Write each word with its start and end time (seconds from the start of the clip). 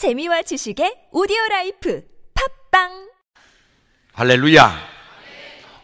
재미와 0.00 0.40
지식의 0.40 1.08
오디오 1.12 1.36
라이프 1.50 2.02
팟빵 2.70 3.10
할렐루야. 4.14 4.78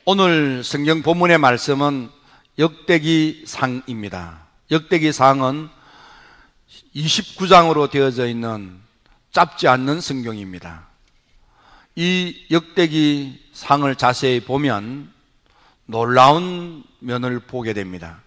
오늘 0.07 0.65
성경 0.65 1.03
본문의 1.03 1.37
말씀은 1.37 2.09
역대기 2.59 3.45
상입니다. 3.47 4.47
역대기 4.71 5.13
상은 5.13 5.69
29장으로 6.95 7.91
되어져 7.91 8.27
있는 8.27 8.81
짧지 9.33 9.69
않는 9.69 10.01
성경입니다. 10.01 10.89
이 11.95 12.47
역대기 12.51 13.51
상을 13.53 13.95
자세히 13.97 14.41
보면 14.41 15.13
놀라운 15.85 16.85
면을 17.01 17.39
보게 17.41 17.75
됩니다. 17.75 18.23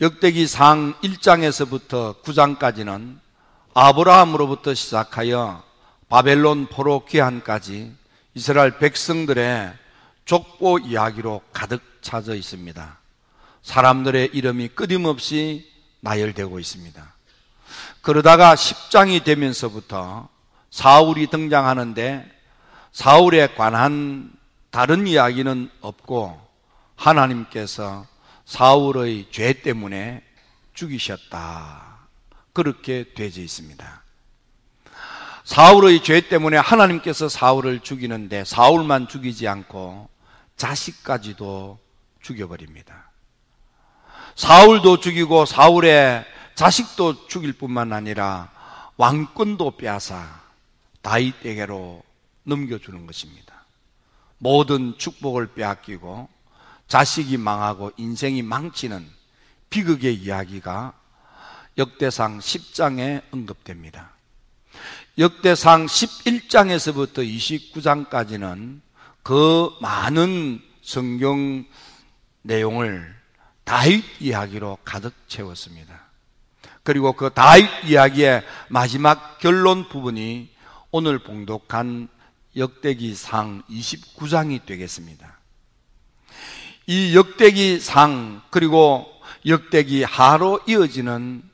역대기 0.00 0.46
상 0.46 0.94
1장에서부터 1.02 2.22
9장까지는 2.22 3.26
아브라함으로부터 3.80 4.74
시작하여 4.74 5.62
바벨론 6.08 6.66
포로 6.66 7.04
귀환까지 7.04 7.94
이스라엘 8.34 8.76
백성들의 8.78 9.72
족보 10.24 10.80
이야기로 10.80 11.42
가득 11.52 11.80
차져 12.00 12.34
있습니다. 12.34 12.98
사람들의 13.62 14.30
이름이 14.32 14.70
끊임없이 14.70 15.70
나열되고 16.00 16.58
있습니다. 16.58 17.14
그러다가 18.02 18.56
10장이 18.56 19.22
되면서부터 19.22 20.28
사울이 20.72 21.28
등장하는데 21.28 22.28
사울에 22.90 23.46
관한 23.54 24.32
다른 24.72 25.06
이야기는 25.06 25.70
없고 25.82 26.36
하나님께서 26.96 28.06
사울의 28.44 29.28
죄 29.30 29.52
때문에 29.52 30.24
죽이셨다. 30.74 31.97
그렇게 32.58 33.04
되어 33.14 33.28
있습니다. 33.28 34.02
사울의 35.44 36.02
죄 36.02 36.20
때문에 36.28 36.56
하나님께서 36.56 37.28
사울을 37.28 37.78
죽이는데 37.78 38.44
사울만 38.44 39.06
죽이지 39.06 39.46
않고 39.46 40.08
자식까지도 40.56 41.78
죽여버립니다. 42.20 43.12
사울도 44.34 44.98
죽이고 44.98 45.44
사울의 45.44 46.26
자식도 46.56 47.28
죽일 47.28 47.52
뿐만 47.52 47.92
아니라 47.92 48.50
왕권도 48.96 49.76
빼앗아 49.76 50.40
다윗에게로 51.02 52.02
넘겨주는 52.42 53.06
것입니다. 53.06 53.66
모든 54.38 54.98
축복을 54.98 55.54
빼앗기고 55.54 56.28
자식이 56.88 57.36
망하고 57.36 57.92
인생이 57.96 58.42
망치는 58.42 59.08
비극의 59.70 60.16
이야기가 60.16 60.97
역대상 61.78 62.40
10장에 62.40 63.22
언급됩니다. 63.30 64.10
역대상 65.16 65.86
11장에서부터 65.86 67.18
29장까지는 67.72 68.80
그 69.22 69.70
많은 69.80 70.60
성경 70.82 71.64
내용을 72.42 73.14
다윗 73.62 74.04
이야기로 74.20 74.78
가득 74.84 75.14
채웠습니다. 75.28 76.08
그리고 76.82 77.12
그 77.12 77.30
다윗 77.30 77.68
이야기의 77.84 78.42
마지막 78.68 79.38
결론 79.38 79.88
부분이 79.88 80.50
오늘 80.90 81.18
봉독한 81.18 82.08
역대기상 82.56 83.62
29장이 83.70 84.66
되겠습니다. 84.66 85.38
이 86.86 87.14
역대기상 87.14 88.42
그리고 88.50 89.06
역대기 89.46 90.02
하로 90.02 90.60
이어지는 90.66 91.48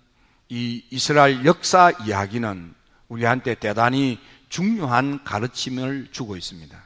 이 0.48 0.84
이스라엘 0.90 1.44
역사 1.44 1.90
이야기는 2.04 2.74
우리한테 3.08 3.54
대단히 3.54 4.18
중요한 4.48 5.24
가르침을 5.24 6.08
주고 6.12 6.36
있습니다. 6.36 6.76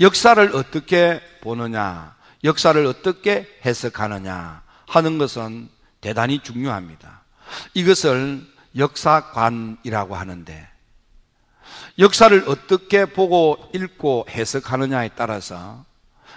역사를 0.00 0.54
어떻게 0.54 1.20
보느냐, 1.40 2.14
역사를 2.44 2.84
어떻게 2.86 3.48
해석하느냐 3.64 4.62
하는 4.86 5.18
것은 5.18 5.68
대단히 6.00 6.40
중요합니다. 6.40 7.22
이것을 7.74 8.46
역사관이라고 8.76 10.16
하는데, 10.16 10.68
역사를 11.98 12.44
어떻게 12.48 13.04
보고 13.06 13.70
읽고 13.74 14.26
해석하느냐에 14.28 15.10
따라서 15.14 15.84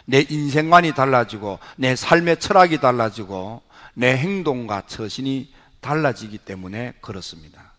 내 0.06 0.26
인생관이 0.30 0.94
달라지고, 0.94 1.60
내 1.78 1.96
삶의 1.96 2.40
철학이 2.40 2.80
달라지고, 2.80 3.62
내 3.96 4.16
행동과 4.16 4.84
처신이 4.88 5.54
달라지기 5.86 6.40
때문에 6.40 6.94
그렇습니다. 7.00 7.74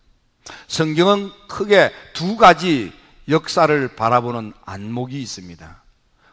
성경은 0.68 1.32
크게 1.48 1.90
두 2.12 2.36
가지 2.36 2.92
역사를 3.28 3.96
바라보는 3.96 4.52
안목이 4.64 5.20
있습니다. 5.20 5.82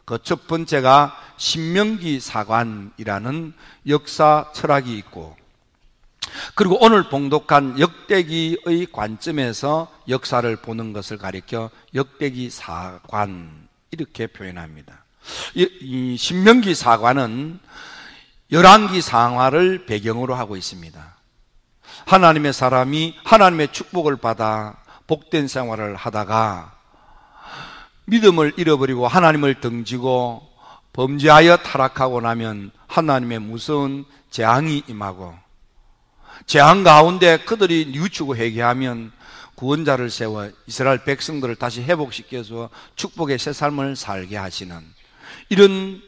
그 0.06 0.20
첫 0.24 0.48
번째가 0.48 1.18
신명기 1.38 2.20
사관이라는 2.20 3.54
역사 3.88 4.52
철학이 4.54 4.96
있고, 5.00 5.36
그리고 6.54 6.78
오늘 6.84 7.10
봉독한 7.10 7.80
역대기의 7.80 8.88
관점에서 8.92 9.92
역사를 10.08 10.56
보는 10.56 10.94
것을 10.94 11.18
가리켜 11.18 11.72
역대기 11.96 12.52
사관 12.52 13.68
이렇게 13.90 14.28
표현합니다. 14.28 15.04
이 15.56 16.18
신명기 16.18 16.76
사관은 16.76 17.60
열왕기 18.52 19.02
상화를 19.02 19.88
배경으로 19.88 20.36
하고 20.36 20.56
있습니다. 20.56 21.13
하나님의 22.06 22.54
사람이 22.54 23.16
하나님의 23.24 23.72
축복을 23.72 24.18
받아 24.18 24.78
복된 25.08 25.48
생활을 25.48 25.96
하다가 25.96 26.74
믿음을 28.06 28.54
잃어버리고 28.58 29.08
하나님을 29.08 29.62
등지고 29.62 30.48
범죄하여 30.94 31.58
타락하고 31.58 32.22
나면 32.22 32.72
하나님의 32.88 33.40
무서운 33.40 34.06
재앙이 34.30 34.84
임하고 34.88 35.34
재앙 36.46 36.84
가운데 36.84 37.38
그들이 37.38 37.88
뉘우치고 37.94 38.36
회개하면 38.36 39.12
구원자를 39.56 40.10
세워 40.10 40.50
이스라엘 40.68 41.04
백성들을 41.04 41.56
다시 41.56 41.82
회복시켜서 41.82 42.70
축복의 42.96 43.40
새 43.40 43.54
삶을 43.54 43.96
살게 43.96 44.36
하시는 44.36 44.84
이런 45.50 46.02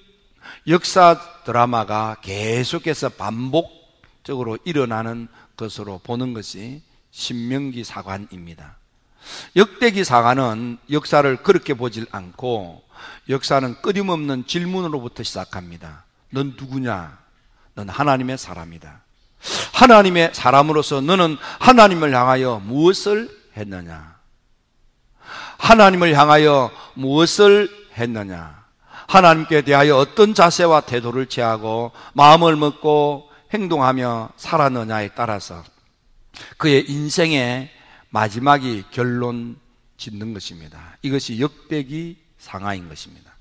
역사 0.68 1.20
드라마가 1.46 2.18
계속해서 2.22 3.10
반복적으로 3.10 4.58
일어나는 4.66 5.28
것으로 5.58 6.00
보는 6.04 6.34
것이 6.34 6.82
신명기 7.12 7.84
사관입니다. 7.84 8.76
역대기 9.56 10.04
사관은 10.04 10.78
역사를 10.92 11.36
그렇게 11.38 11.74
보질 11.74 12.06
않고 12.12 12.84
역사는 13.30 13.82
끊임없는 13.82 14.46
질문으로부터 14.48 15.24
시작합니다. 15.24 16.06
넌 16.30 16.56
누구냐? 16.58 17.18
넌 17.74 17.90
하나님의 17.90 18.38
사람이다. 18.38 19.02
하나님의 19.74 20.32
사람으로서 20.34 21.02
너는 21.02 21.38
하나님을 21.60 22.14
향하여 22.14 22.62
무엇을 22.66 23.30
했느냐? 23.58 24.16
하나님을 25.58 26.18
향하여 26.18 26.72
무엇을 26.94 27.70
했느냐? 27.98 28.66
하나님께 29.08 29.62
대하여 29.62 29.98
어떤 29.98 30.34
자세와 30.34 30.82
태도를 30.82 31.28
취하고 31.28 31.92
마음을 32.14 32.56
먹고 32.56 33.25
행동하며 33.54 34.32
살았느냐에 34.38 35.10
따라서 35.16 35.64
그의 36.58 36.90
인생의 36.90 37.70
마지막이 38.10 38.86
결론 38.92 39.58
짓는 39.98 40.34
것입니다. 40.34 40.98
이것이 41.02 41.40
역대기 41.40 42.18
상하인 42.38 42.90
것입니다. 42.90 43.34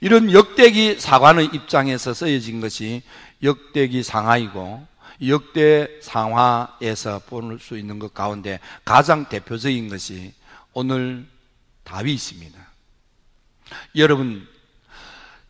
이런 0.00 0.30
역대기 0.30 1.00
사관의 1.00 1.46
입장에서 1.52 2.14
쓰여진 2.14 2.60
것이 2.60 3.02
역대기 3.42 4.02
상하이고 4.02 4.86
역대 5.28 5.88
상화에서 6.02 7.20
볼 7.26 7.58
수 7.58 7.78
있는 7.78 7.98
것 7.98 8.12
가운데 8.12 8.60
가장 8.84 9.28
대표적인 9.28 9.88
것이 9.88 10.32
오늘 10.72 11.26
다윗입니다. 11.84 12.58
여러분 13.96 14.46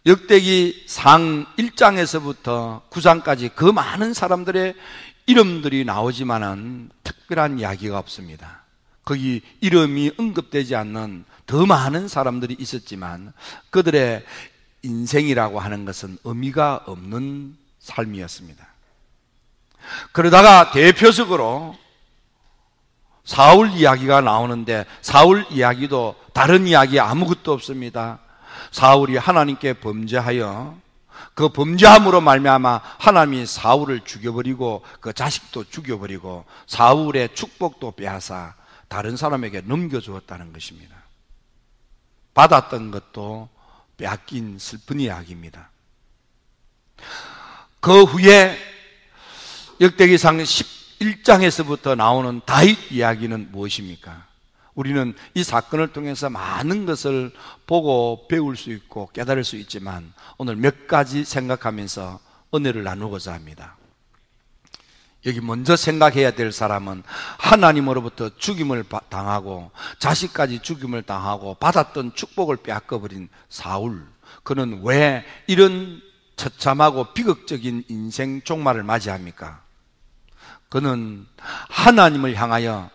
역대기 0.07 0.85
상 0.87 1.47
1장에서부터 1.57 2.83
9장까지 2.91 3.55
그 3.55 3.65
많은 3.65 4.13
사람들의 4.13 4.75
이름들이 5.27 5.87
나오지만은 5.87 6.91
특별한 7.03 7.59
이야기가 7.59 7.99
없습니다. 7.99 8.65
거기 9.03 9.41
이름이 9.61 10.13
언급되지 10.19 10.77
않는 10.77 11.25
더 11.47 11.65
많은 11.65 12.09
사람들이 12.09 12.55
있었지만 12.59 13.33
그들의 13.71 14.25
인생이라고 14.83 15.59
하는 15.59 15.87
것은 15.87 16.19
의미가 16.25 16.85
없는 16.87 17.57
삶이었습니다. 17.79 18.67
그러다가 20.13 20.71
대표적으로 20.71 21.77
사울 23.25 23.71
이야기가 23.71 24.21
나오는데 24.21 24.85
사울 25.01 25.47
이야기도 25.51 26.15
다른 26.35 26.67
이야기 26.67 27.01
아무것도 27.01 27.53
없습니다. 27.53 28.21
사울이 28.71 29.17
하나님께 29.17 29.75
범죄하여 29.75 30.79
그 31.35 31.49
범죄함으로 31.49 32.21
말미암아 32.21 32.81
하나님이 32.99 33.47
사울을 33.47 34.01
죽여버리고 34.05 34.83
그 35.01 35.13
자식도 35.13 35.71
죽여버리고 35.71 36.45
사울의 36.67 37.35
축복도 37.35 37.93
빼앗아 37.93 38.55
다른 38.89 39.17
사람에게 39.17 39.63
넘겨주었다는 39.63 40.53
것입니다. 40.53 40.97
받았던 42.35 42.91
것도 42.91 43.49
빼앗긴 43.97 44.59
슬픈 44.59 45.01
이야기입니다. 45.01 45.71
그 47.81 48.03
후에 48.05 48.57
역대기상 49.81 50.39
11장에서부터 50.39 51.97
나오는 51.97 52.41
다윗 52.47 52.93
이야기는 52.93 53.51
무엇입니까? 53.53 54.27
우리는 54.75 55.15
이 55.35 55.45
사건을 55.45 55.93
통해서 55.93 56.29
많은 56.31 56.87
것을 56.87 57.33
보고 57.67 58.27
배울 58.29 58.57
수 58.57 58.71
있고 58.71 59.09
깨달을 59.13 59.45
수 59.45 59.57
있지만 59.57 60.13
오늘 60.37 60.57
몇 60.57 60.87
가지 60.87 61.25
생각하면서 61.25 62.21
은혜를 62.55 62.83
나누고자 62.85 63.33
합니다. 63.33 63.77
여기 65.27 65.41
먼저 65.41 65.75
생각해야 65.75 66.33
될 66.33 66.53
사람은 66.53 67.03
하나님으로부터 67.39 68.37
죽임을 68.37 68.85
당하고 69.09 69.71
자식까지 69.99 70.59
죽임을 70.61 71.03
당하고 71.03 71.55
받았던 71.55 72.15
축복을 72.15 72.59
빼앗겨버린 72.59 73.29
사울. 73.49 74.07
그는 74.43 74.83
왜 74.85 75.25
이런 75.47 76.03
처참하고 76.37 77.15
비극적인 77.15 77.85
인생 77.89 78.43
종말을 78.43 78.83
맞이합니까? 78.83 79.63
그는 80.69 81.27
하나님을 81.39 82.35
향하여 82.35 82.91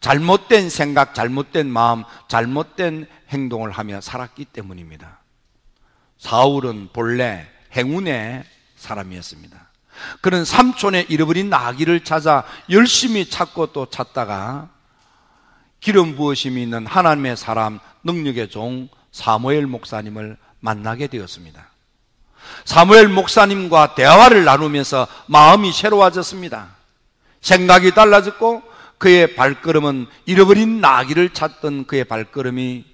잘못된 0.00 0.70
생각, 0.70 1.14
잘못된 1.14 1.68
마음, 1.68 2.04
잘못된 2.28 3.06
행동을 3.30 3.70
하며 3.70 4.00
살았기 4.00 4.46
때문입니다. 4.46 5.20
사울은 6.18 6.90
본래 6.92 7.46
행운의 7.76 8.44
사람이었습니다. 8.76 9.70
그는 10.20 10.44
삼촌의 10.44 11.06
잃어버린 11.08 11.50
나귀를 11.50 12.04
찾아 12.04 12.44
열심히 12.70 13.28
찾고 13.28 13.72
또 13.72 13.86
찾다가 13.86 14.70
기름 15.80 16.16
부으심이 16.16 16.62
있는 16.62 16.86
하나님의 16.86 17.36
사람 17.36 17.78
능력의 18.04 18.48
종 18.48 18.88
사무엘 19.12 19.66
목사님을 19.66 20.36
만나게 20.60 21.06
되었습니다. 21.06 21.68
사무엘 22.64 23.08
목사님과 23.08 23.94
대화를 23.94 24.44
나누면서 24.44 25.06
마음이 25.26 25.72
새로워졌습니다. 25.72 26.68
생각이 27.40 27.92
달라졌고 27.92 28.62
그의 29.00 29.34
발걸음은 29.34 30.06
잃어버린 30.26 30.82
나귀를 30.82 31.30
찾던 31.30 31.86
그의 31.86 32.04
발걸음이 32.04 32.84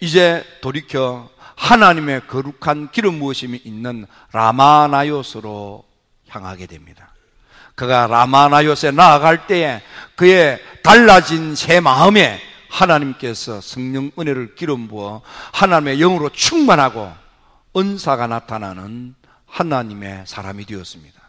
이제 0.00 0.42
돌이켜 0.62 1.28
하나님의 1.56 2.26
거룩한 2.26 2.90
기름 2.90 3.20
부으심이 3.20 3.60
있는 3.62 4.06
라마나요스로 4.32 5.84
향하게 6.28 6.66
됩니다. 6.66 7.12
그가 7.74 8.06
라마나요스에 8.06 8.92
나아갈 8.92 9.46
때에 9.46 9.82
그의 10.16 10.58
달라진 10.82 11.54
새 11.54 11.80
마음에 11.80 12.40
하나님께서 12.70 13.60
성령 13.60 14.10
은혜를 14.18 14.54
기름 14.54 14.88
부어 14.88 15.20
하나님의 15.52 15.98
영으로 15.98 16.30
충만하고 16.30 17.12
은사가 17.76 18.26
나타나는 18.26 19.14
하나님의 19.46 20.24
사람이 20.26 20.64
되었습니다. 20.64 21.21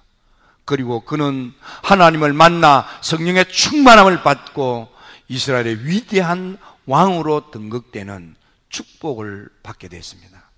그리고 0.66 1.02
그는 1.02 1.54
하나님을 1.82 2.34
만나 2.34 2.88
성령의 3.02 3.52
충만함을 3.52 4.24
받고 4.24 4.90
이스라엘의 5.28 5.86
위대한 5.86 6.58
왕으로 6.86 7.52
등극되는 7.52 8.36
축복을 8.70 9.50
받게 9.62 9.88
됐습니다. 9.88 10.52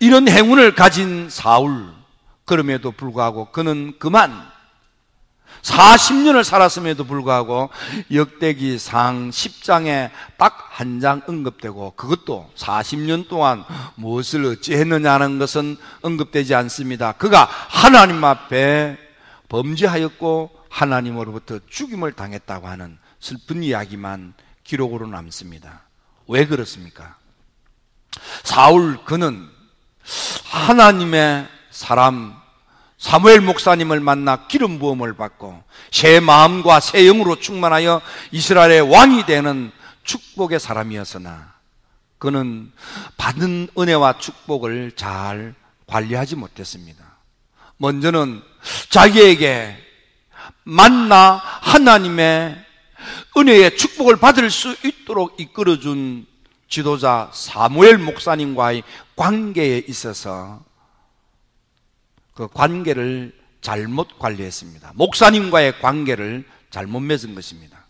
이런 0.00 0.28
행운을 0.28 0.74
가진 0.74 1.28
사울, 1.30 1.92
그럼에도 2.44 2.92
불구하고 2.92 3.50
그는 3.50 3.94
그만 3.98 4.50
40년을 5.66 6.44
살았음에도 6.44 7.04
불구하고 7.04 7.70
역대기 8.12 8.78
상 8.78 9.30
10장에 9.30 10.10
딱 10.36 10.66
한 10.76 11.00
장 11.00 11.22
언급되고 11.26 11.92
그것도 11.96 12.50
40년 12.54 13.28
동안 13.28 13.64
무엇을 13.94 14.44
어찌했느냐는 14.44 15.38
것은 15.38 15.78
언급되지 16.02 16.54
않습니다. 16.54 17.12
그가 17.12 17.48
하나님 17.50 18.22
앞에 18.22 18.98
범죄하였고 19.48 20.50
하나님으로부터 20.68 21.60
죽임을 21.70 22.12
당했다고 22.12 22.68
하는 22.68 22.98
슬픈 23.20 23.62
이야기만 23.62 24.34
기록으로 24.64 25.06
남습니다. 25.06 25.80
왜 26.28 26.46
그렇습니까? 26.46 27.16
사울 28.42 29.02
그는 29.06 29.48
하나님의 30.50 31.48
사람 31.70 32.36
사무엘 32.98 33.40
목사님을 33.42 34.00
만나 34.00 34.46
기름 34.46 34.78
부음을 34.78 35.14
받고 35.16 35.62
새 35.90 36.20
마음과 36.20 36.80
새 36.80 37.04
영으로 37.04 37.36
충만하여 37.36 38.00
이스라엘의 38.32 38.80
왕이 38.90 39.26
되는 39.26 39.70
축복의 40.04 40.58
사람이었으나 40.60 41.54
그는 42.18 42.72
받은 43.16 43.68
은혜와 43.78 44.18
축복을 44.18 44.92
잘 44.96 45.54
관리하지 45.86 46.36
못했습니다. 46.36 47.04
먼저는 47.76 48.42
자기에게 48.88 49.76
만나 50.64 51.40
하나님의 51.62 52.64
은혜의 53.36 53.76
축복을 53.76 54.16
받을 54.16 54.50
수 54.50 54.74
있도록 54.84 55.38
이끌어준 55.38 56.26
지도자 56.68 57.30
사무엘 57.32 57.98
목사님과의 57.98 58.82
관계에 59.14 59.84
있어서 59.86 60.64
그 62.36 62.48
관계를 62.48 63.32
잘못 63.62 64.18
관리했습니다. 64.18 64.92
목사님과의 64.94 65.80
관계를 65.80 66.44
잘못 66.70 67.00
맺은 67.00 67.34
것입니다. 67.34 67.86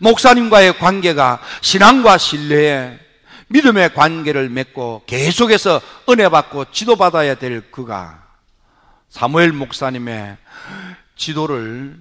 목사님과의 0.00 0.76
관계가 0.76 1.40
신앙과 1.62 2.18
신뢰의 2.18 2.98
믿음의 3.48 3.94
관계를 3.94 4.50
맺고 4.50 5.04
계속해서 5.06 5.80
은혜 6.08 6.28
받고 6.28 6.72
지도받아야 6.72 7.36
될 7.36 7.70
그가 7.70 8.26
사무엘 9.08 9.52
목사님의 9.52 10.36
지도를 11.16 11.98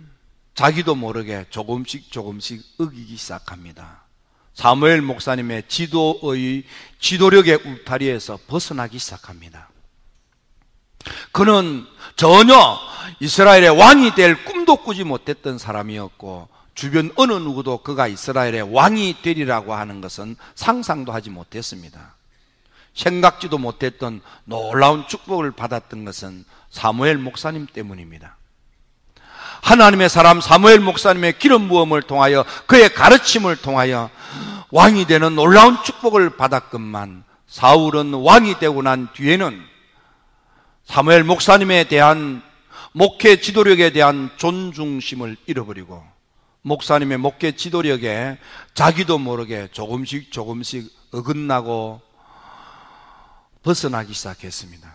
자기도 0.55 0.95
모르게 0.95 1.45
조금씩 1.49 2.11
조금씩 2.11 2.61
어기기 2.79 3.15
시작합니다. 3.15 4.03
사무엘 4.53 5.01
목사님의 5.01 5.63
지도의 5.67 6.63
지도력의 6.99 7.61
울타리에서 7.65 8.39
벗어나기 8.47 8.99
시작합니다. 8.99 9.69
그는 11.31 11.85
전혀 12.15 12.77
이스라엘의 13.19 13.69
왕이 13.69 14.15
될 14.15 14.43
꿈도 14.45 14.77
꾸지 14.77 15.03
못했던 15.03 15.57
사람이었고 15.57 16.47
주변 16.75 17.11
어느 17.15 17.33
누구도 17.33 17.79
그가 17.79 18.07
이스라엘의 18.07 18.73
왕이 18.73 19.21
되리라고 19.21 19.73
하는 19.73 20.01
것은 20.01 20.37
상상도 20.55 21.11
하지 21.11 21.29
못했습니다. 21.29 22.15
생각지도 22.93 23.57
못했던 23.57 24.21
놀라운 24.45 25.07
축복을 25.07 25.51
받았던 25.51 26.05
것은 26.05 26.45
사무엘 26.69 27.17
목사님 27.17 27.67
때문입니다. 27.71 28.37
하나님의 29.61 30.09
사람 30.09 30.39
사무엘 30.39 30.79
목사님의 30.79 31.37
기름 31.37 31.67
부음을 31.67 32.01
통하여 32.01 32.45
그의 32.65 32.93
가르침을 32.93 33.57
통하여 33.57 34.09
왕이 34.71 35.05
되는 35.05 35.35
놀라운 35.35 35.81
축복을 35.83 36.37
받았건만 36.37 37.23
사울은 37.47 38.13
왕이 38.13 38.59
되고 38.59 38.81
난 38.81 39.09
뒤에는 39.13 39.61
사무엘 40.89 41.23
목사님에 41.23 41.83
대한 41.83 42.41
목회 42.93 43.39
지도력에 43.39 43.91
대한 43.91 44.31
존중심을 44.37 45.37
잃어버리고 45.45 46.03
목사님의 46.63 47.19
목회 47.19 47.51
지도력에 47.51 48.39
자기도 48.73 49.19
모르게 49.19 49.67
조금씩 49.71 50.31
조금씩 50.31 50.91
어긋나고 51.11 52.01
벗어나기 53.61 54.13
시작했습니다. 54.13 54.91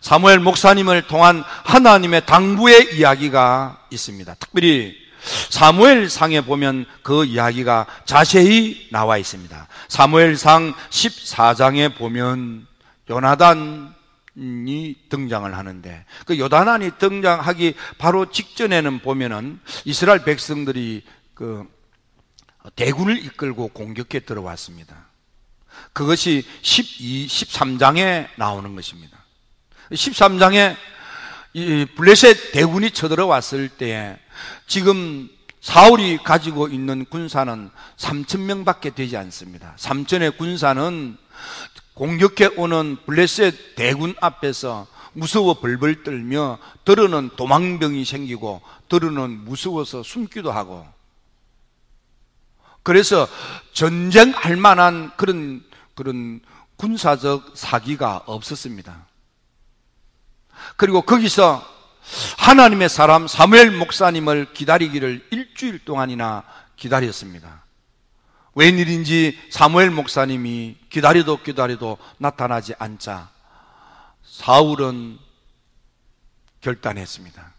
사무엘 0.00 0.38
목사님을 0.38 1.08
통한 1.08 1.42
하나님의 1.64 2.24
당부의 2.24 2.96
이야기가 2.96 3.88
있습니다. 3.90 4.34
특별히 4.34 4.94
사무엘 5.50 6.08
상에 6.08 6.40
보면 6.40 6.86
그 7.02 7.24
이야기가 7.24 7.86
자세히 8.04 8.86
나와 8.92 9.18
있습니다. 9.18 9.66
사무엘 9.88 10.36
상 10.36 10.72
14장에 10.90 11.96
보면 11.96 12.68
요나단이 13.10 14.96
등장을 15.08 15.56
하는데 15.56 16.04
그 16.26 16.38
요나단이 16.38 16.92
등장하기 16.98 17.74
바로 17.98 18.30
직전에는 18.30 19.00
보면은 19.00 19.60
이스라엘 19.84 20.24
백성들이 20.24 21.04
그 21.34 21.66
대군을 22.76 23.18
이끌고 23.24 23.68
공격해 23.68 24.20
들어왔습니다. 24.20 25.08
그것이 25.92 26.44
12, 26.62 27.26
13장에 27.26 28.28
나오는 28.36 28.74
것입니다. 28.74 29.18
13장에 29.90 30.76
이 31.54 31.86
블레셋 31.96 32.52
대군이 32.52 32.92
쳐들어왔을 32.92 33.68
때에 33.68 34.18
지금 34.66 35.28
사울이 35.60 36.18
가지고 36.18 36.68
있는 36.68 37.04
군사는 37.04 37.70
3천 37.96 38.40
명밖에 38.40 38.90
되지 38.90 39.16
않습니다. 39.16 39.74
3천의 39.78 40.36
군사는 40.36 41.16
공격해 42.02 42.54
오는 42.56 42.96
블레셋 43.06 43.76
대군 43.76 44.16
앞에서 44.20 44.88
무서워 45.12 45.54
벌벌 45.60 46.02
떨며 46.02 46.58
들어는 46.84 47.30
도망병이 47.36 48.04
생기고 48.04 48.60
들어는 48.88 49.44
무서워서 49.44 50.02
숨기도 50.02 50.50
하고 50.50 50.84
그래서 52.82 53.28
전쟁할 53.72 54.56
만한 54.56 55.12
그런 55.16 55.62
그런 55.94 56.40
군사적 56.74 57.52
사기가 57.54 58.24
없었습니다. 58.26 59.06
그리고 60.76 61.02
거기서 61.02 61.64
하나님의 62.38 62.88
사람 62.88 63.28
사무엘 63.28 63.70
목사님을 63.78 64.54
기다리기를 64.54 65.28
일주일 65.30 65.84
동안이나 65.84 66.42
기다렸습니다. 66.74 67.62
웬일인지 68.54 69.38
사무엘 69.50 69.90
목사님이 69.90 70.76
기다려도 70.90 71.42
기다려도 71.42 71.98
나타나지 72.18 72.74
않자 72.78 73.30
사울은 74.24 75.18
결단했습니다. 76.60 77.54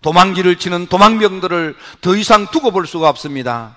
도망기를 0.00 0.56
치는 0.58 0.86
도망병들을 0.86 1.76
더 2.00 2.16
이상 2.16 2.46
두고 2.50 2.70
볼 2.70 2.86
수가 2.86 3.08
없습니다. 3.08 3.76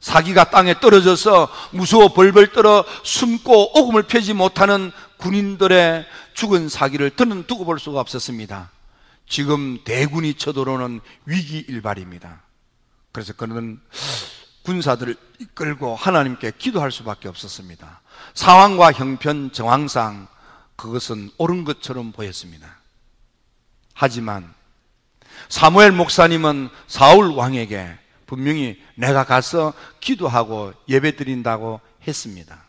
사기가 0.00 0.50
땅에 0.50 0.74
떨어져서 0.80 1.48
무서워 1.70 2.08
벌벌 2.12 2.52
떨어 2.52 2.84
숨고 3.04 3.78
오금을 3.78 4.04
펴지 4.04 4.32
못하는 4.32 4.90
군인들의 5.18 6.06
죽은 6.34 6.68
사기를 6.68 7.10
더는 7.10 7.46
두고 7.46 7.64
볼 7.64 7.78
수가 7.78 8.00
없었습니다. 8.00 8.70
지금 9.28 9.78
대군이 9.84 10.34
쳐들어오는 10.34 11.00
위기 11.26 11.64
일발입니다. 11.68 12.42
그래서 13.12 13.32
그는 13.34 13.80
군사들을 14.64 15.16
이끌고 15.40 15.96
하나님께 15.96 16.52
기도할 16.56 16.92
수밖에 16.92 17.28
없었습니다. 17.28 18.00
상황과 18.34 18.92
형편 18.92 19.52
정황상 19.52 20.28
그것은 20.76 21.30
옳은 21.38 21.64
것처럼 21.64 22.12
보였습니다. 22.12 22.78
하지만 23.94 24.52
사무엘 25.48 25.92
목사님은 25.92 26.70
사울 26.86 27.32
왕에게 27.32 27.98
분명히 28.26 28.82
내가 28.94 29.24
가서 29.24 29.74
기도하고 30.00 30.72
예배 30.88 31.16
드린다고 31.16 31.80
했습니다. 32.06 32.64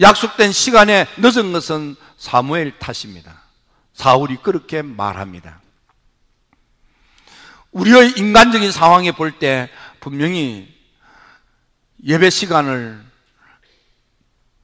약속된 0.00 0.52
시간에 0.52 1.06
늦은 1.18 1.52
것은 1.52 1.96
사무엘 2.16 2.78
탓입니다. 2.78 3.42
사울이 3.92 4.36
그렇게 4.36 4.80
말합니다. 4.82 5.60
우리의 7.72 8.14
인간적인 8.16 8.70
상황에 8.70 9.12
볼 9.12 9.38
때 9.38 9.70
분명히 10.02 10.68
예배 12.04 12.28
시간을 12.30 13.00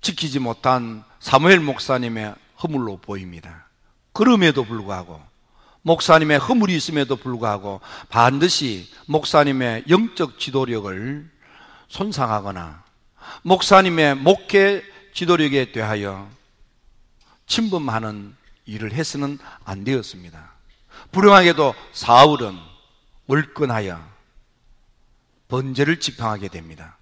지키지 0.01 0.41
못한 0.41 1.05
사무엘 1.21 1.61
목사님의 1.61 2.35
허물로 2.61 2.97
보입니다. 2.97 3.69
그럼에도 4.13 4.65
불구하고 4.65 5.23
목사님의 5.83 6.39
허물이 6.41 6.75
있음에도 6.75 7.15
불구하고 7.15 7.81
반드시 8.09 8.91
목사님의 9.07 9.85
영적 9.89 10.41
지도력을 10.41 11.31
손상하거나 11.87 12.83
목사님의 13.43 14.17
목회 14.17 14.83
지도력에 15.15 15.71
대하여 15.71 16.29
침범하는 17.47 18.35
일을 18.67 18.93
해서는 18.93 19.39
안 19.65 19.85
되었습니다. 19.85 20.53
불행하게도 21.13 21.77
사울은 21.93 22.59
월권하여 23.29 24.18
번제를 25.49 26.01
집행하게 26.01 26.49
됩니다. 26.49 26.99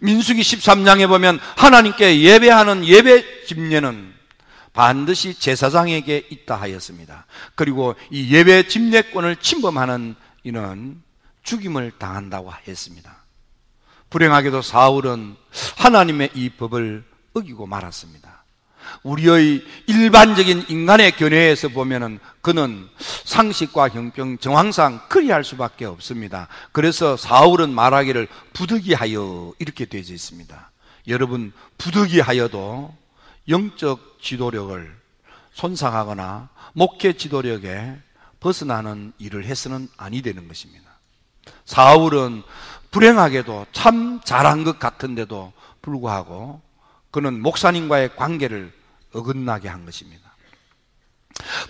민수기 0.00 0.40
13장에 0.40 1.06
보면 1.06 1.38
하나님께 1.56 2.20
예배하는 2.22 2.84
예배 2.84 3.44
집례는 3.44 4.12
반드시 4.72 5.34
제사장에게 5.38 6.26
있다 6.30 6.56
하였습니다. 6.56 7.26
그리고 7.54 7.94
이 8.10 8.34
예배 8.34 8.68
집례권을 8.68 9.36
침범하는 9.36 10.16
이는 10.44 11.02
죽임을 11.42 11.92
당한다고 11.98 12.52
했습니다. 12.66 13.22
불행하게도 14.10 14.62
사울은 14.62 15.36
하나님의 15.76 16.30
이 16.34 16.50
법을 16.50 17.04
어기고 17.34 17.66
말았습니다. 17.66 18.41
우리의 19.02 19.64
일반적인 19.86 20.66
인간의 20.68 21.12
견해에서 21.16 21.68
보면은 21.68 22.18
그는 22.40 22.88
상식과 23.24 23.88
형평 23.88 24.38
정황상 24.38 25.08
그리할 25.08 25.44
수밖에 25.44 25.84
없습니다. 25.84 26.48
그래서 26.72 27.16
사울은 27.16 27.74
말하기를 27.74 28.28
부득이하여 28.52 29.54
이렇게 29.58 29.84
되어 29.84 30.00
있습니다. 30.00 30.70
여러분 31.08 31.52
부득이하여도 31.78 32.94
영적 33.48 34.18
지도력을 34.20 34.94
손상하거나 35.52 36.48
목회 36.74 37.12
지도력에 37.12 37.96
벗어나는 38.40 39.12
일을 39.18 39.44
해서는 39.44 39.88
아니 39.96 40.22
되는 40.22 40.48
것입니다. 40.48 40.90
사울은 41.64 42.42
불행하게도 42.90 43.66
참 43.72 44.20
잘한 44.24 44.64
것 44.64 44.78
같은데도 44.78 45.52
불구하고 45.80 46.60
그는 47.10 47.40
목사님과의 47.40 48.16
관계를 48.16 48.72
어긋나게 49.12 49.68
한 49.68 49.84
것입니다. 49.84 50.30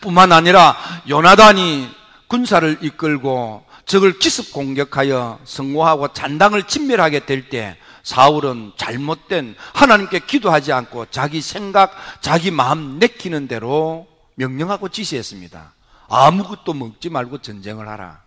뿐만 0.01 0.33
아니라 0.33 0.77
요나단이 1.09 1.89
군사를 2.29 2.79
이끌고 2.81 3.65
적을 3.85 4.19
기습 4.19 4.53
공격하여 4.53 5.41
성공하고 5.45 6.13
잔당을 6.13 6.65
진멸하게 6.65 7.27
될 7.27 7.49
때 7.49 7.77
사울은 8.03 8.73
잘못된 8.77 9.55
하나님께 9.75 10.21
기도하지 10.21 10.73
않고 10.73 11.07
자기 11.11 11.41
생각, 11.41 11.95
자기 12.21 12.51
마음 12.51 12.99
내키는 12.99 13.49
대로 13.49 14.09
명령하고 14.35 14.89
지시했습니다. 14.89 15.75
아무것도 16.09 16.75
먹지 16.75 17.11
말고 17.11 17.39
전쟁을 17.39 17.89
하라. 17.89 18.23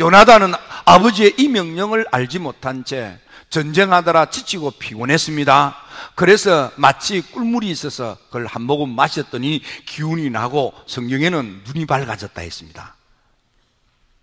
요나단은 0.00 0.54
아버지의 0.86 1.34
이 1.36 1.48
명령을 1.48 2.06
알지 2.10 2.38
못한 2.38 2.84
채 2.84 3.18
전쟁하느라 3.50 4.30
지치고 4.30 4.70
피곤했습니다. 4.72 5.76
그래서 6.14 6.72
마치 6.76 7.20
꿀물이 7.20 7.68
있어서 7.70 8.16
그걸 8.26 8.46
한 8.46 8.62
모금 8.62 8.88
마셨더니 8.88 9.60
기운이 9.84 10.30
나고 10.30 10.72
성경에는 10.86 11.64
눈이 11.66 11.84
밝아졌다 11.84 12.40
했습니다. 12.40 12.96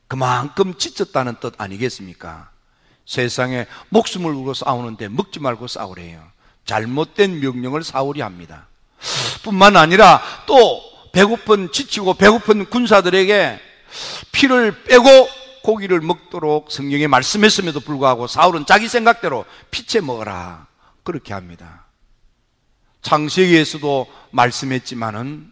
그만큼 0.07 0.73
지쳤다는 0.75 1.35
뜻 1.39 1.53
아니겠습니까? 1.59 2.49
세상에 3.05 3.67
목숨을 3.89 4.33
걸고 4.33 4.55
싸우는데 4.55 5.09
먹지 5.09 5.39
말고 5.39 5.67
싸우래요. 5.67 6.23
잘못된 6.65 7.39
명령을 7.39 7.83
사울이 7.83 8.21
합니다. 8.21 8.67
뿐만 9.43 9.77
아니라 9.77 10.21
또 10.47 10.81
배고픈 11.13 11.71
지치고 11.71 12.15
배고픈 12.15 12.65
군사들에게 12.65 13.61
피를 14.31 14.83
빼고 14.83 15.05
고기를 15.67 15.99
먹도록 15.99 16.71
성경에 16.71 17.07
말씀했음에도 17.07 17.81
불구하고 17.81 18.27
사울은 18.27 18.65
자기 18.65 18.87
생각대로 18.87 19.43
피채 19.69 19.99
먹어라. 19.99 20.65
그렇게 21.03 21.33
합니다. 21.33 21.87
창세기에서도 23.01 24.07
말씀했지만은 24.31 25.51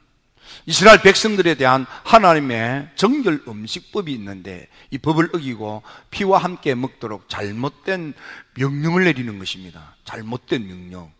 이스라엘 0.67 1.01
백성들에 1.01 1.55
대한 1.55 1.85
하나님의 2.05 2.91
정결 2.95 3.43
음식법이 3.45 4.13
있는데 4.13 4.69
이 4.89 4.97
법을 4.97 5.31
어기고 5.33 5.83
피와 6.11 6.37
함께 6.37 6.75
먹도록 6.75 7.27
잘못된 7.27 8.13
명령을 8.57 9.03
내리는 9.03 9.37
것입니다. 9.37 9.97
잘못된 10.05 10.65
명령. 10.65 11.11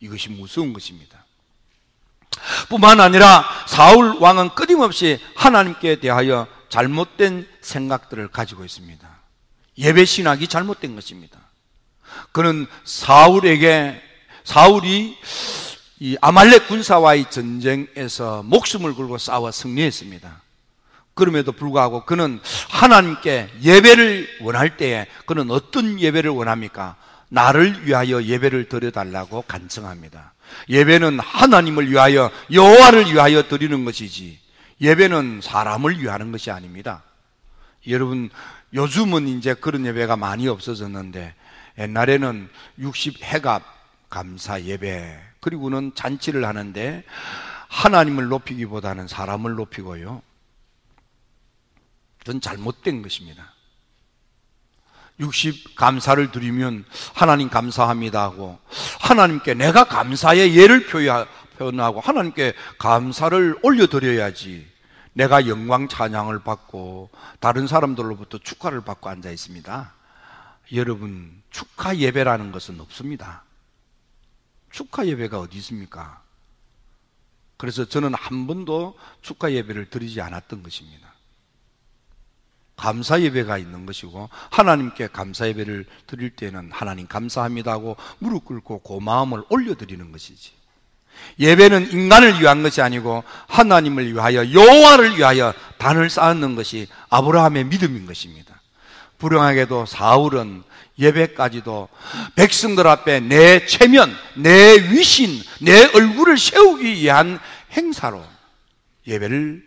이것이 0.00 0.30
무서운 0.30 0.72
것입니다. 0.72 1.26
뿐만 2.70 3.00
아니라 3.00 3.44
사울 3.66 4.16
왕은 4.18 4.54
끊임없이 4.54 5.20
하나님께 5.36 6.00
대하여 6.00 6.46
잘못된 6.70 7.46
생각들을 7.60 8.28
가지고 8.28 8.64
있습니다. 8.64 9.08
예배 9.78 10.04
신학이 10.04 10.48
잘못된 10.48 10.94
것입니다. 10.94 11.38
그는 12.32 12.66
사울에게 12.84 14.00
사울이 14.44 15.16
이 16.00 16.16
아말렉 16.20 16.66
군사와의 16.66 17.30
전쟁에서 17.30 18.42
목숨을 18.44 18.94
걸고 18.94 19.18
싸워 19.18 19.52
승리했습니다. 19.52 20.40
그럼에도 21.14 21.52
불구하고 21.52 22.06
그는 22.06 22.40
하나님께 22.70 23.50
예배를 23.62 24.38
원할 24.40 24.78
때에 24.78 25.06
그는 25.26 25.50
어떤 25.50 26.00
예배를 26.00 26.30
원합니까? 26.30 26.96
나를 27.28 27.86
위하여 27.86 28.22
예배를 28.22 28.68
드려달라고 28.68 29.42
간청합니다. 29.42 30.32
예배는 30.68 31.20
하나님을 31.20 31.90
위하여 31.90 32.30
여호와를 32.50 33.12
위하여 33.12 33.46
드리는 33.46 33.84
것이지 33.84 34.39
예배는 34.80 35.40
사람을 35.42 36.00
위하는 36.00 36.32
것이 36.32 36.50
아닙니다. 36.50 37.02
여러분, 37.88 38.30
요즘은 38.74 39.28
이제 39.28 39.54
그런 39.54 39.84
예배가 39.86 40.16
많이 40.16 40.48
없어졌는데 40.48 41.34
옛날에는 41.78 42.48
60 42.78 43.22
해갑 43.22 43.62
감사 44.08 44.60
예배 44.60 45.18
그리고는 45.40 45.92
잔치를 45.94 46.44
하는데 46.44 47.04
하나님을 47.68 48.28
높이기보다는 48.28 49.08
사람을 49.08 49.54
높이고요. 49.54 50.22
그건 52.18 52.40
잘못된 52.40 53.02
것입니다. 53.02 53.54
60 55.20 55.76
감사를 55.76 56.30
드리면 56.32 56.84
하나님 57.14 57.48
감사합니다 57.48 58.22
하고 58.22 58.58
하나님께 59.00 59.54
내가 59.54 59.84
감사의 59.84 60.56
예를 60.56 60.86
표현하고 60.86 62.00
하나님께 62.00 62.54
감사를 62.78 63.58
올려드려야지 63.62 64.69
내가 65.12 65.46
영광 65.46 65.88
찬양을 65.88 66.40
받고 66.40 67.10
다른 67.40 67.66
사람들로부터 67.66 68.38
축하를 68.38 68.82
받고 68.82 69.08
앉아 69.08 69.30
있습니다. 69.30 69.94
여러분, 70.74 71.42
축하 71.50 71.96
예배라는 71.96 72.52
것은 72.52 72.80
없습니다. 72.80 73.42
축하 74.70 75.06
예배가 75.06 75.40
어디 75.40 75.58
있습니까? 75.58 76.22
그래서 77.56 77.84
저는 77.84 78.14
한 78.14 78.46
번도 78.46 78.96
축하 79.20 79.52
예배를 79.52 79.90
드리지 79.90 80.20
않았던 80.20 80.62
것입니다. 80.62 81.10
감사 82.76 83.20
예배가 83.20 83.58
있는 83.58 83.84
것이고 83.84 84.30
하나님께 84.50 85.08
감사 85.08 85.46
예배를 85.48 85.84
드릴 86.06 86.34
때는 86.34 86.72
하나님 86.72 87.06
감사합니다 87.06 87.72
하고 87.72 87.96
무릎 88.18 88.46
꿇고 88.46 88.78
고마움을 88.78 89.44
올려 89.50 89.74
드리는 89.74 90.10
것이지. 90.10 90.52
예배는 91.38 91.92
인간을 91.92 92.40
위한 92.40 92.62
것이 92.62 92.82
아니고 92.82 93.24
하나님을 93.48 94.12
위하여 94.12 94.52
여호와를 94.52 95.16
위하여 95.16 95.54
단을 95.78 96.10
쌓는 96.10 96.54
것이 96.54 96.86
아브라함의 97.08 97.64
믿음인 97.64 98.06
것입니다. 98.06 98.60
불행하게도 99.18 99.86
사울은 99.86 100.62
예배까지도 100.98 101.88
백성들 102.34 102.86
앞에 102.86 103.20
내 103.20 103.64
체면, 103.64 104.14
내 104.34 104.74
위신, 104.90 105.40
내 105.60 105.84
얼굴을 105.84 106.36
세우기 106.36 106.84
위한 106.96 107.38
행사로 107.72 108.22
예배를 109.06 109.64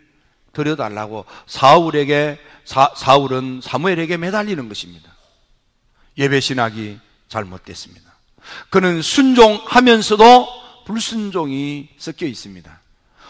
드려달라고 0.52 1.24
사울에게 1.46 2.38
사, 2.64 2.90
사울은 2.96 3.60
사무엘에게 3.62 4.16
매달리는 4.16 4.68
것입니다. 4.68 5.10
예배 6.16 6.40
신학이 6.40 6.98
잘못됐습니다. 7.28 8.14
그는 8.70 9.02
순종하면서도 9.02 10.63
불순종이 10.86 11.88
섞여 11.98 12.26
있습니다. 12.26 12.80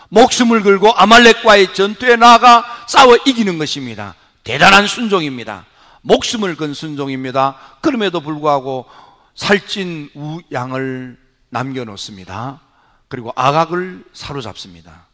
목숨을 0.08 0.62
걸고 0.62 0.92
아말렉과의 0.92 1.74
전투에 1.74 2.16
나아가 2.16 2.64
싸워 2.88 3.16
이기는 3.26 3.58
것입니다. 3.58 4.14
대단한 4.44 4.86
순종입니다. 4.86 5.64
목숨을 6.02 6.56
건 6.56 6.74
순종입니다. 6.74 7.56
그럼에도 7.80 8.20
불구하고 8.20 8.86
살찐 9.34 10.10
우양을 10.14 11.18
남겨놓습니다. 11.48 12.60
그리고 13.08 13.32
아각을 13.34 14.04
사로잡습니다. 14.12 15.06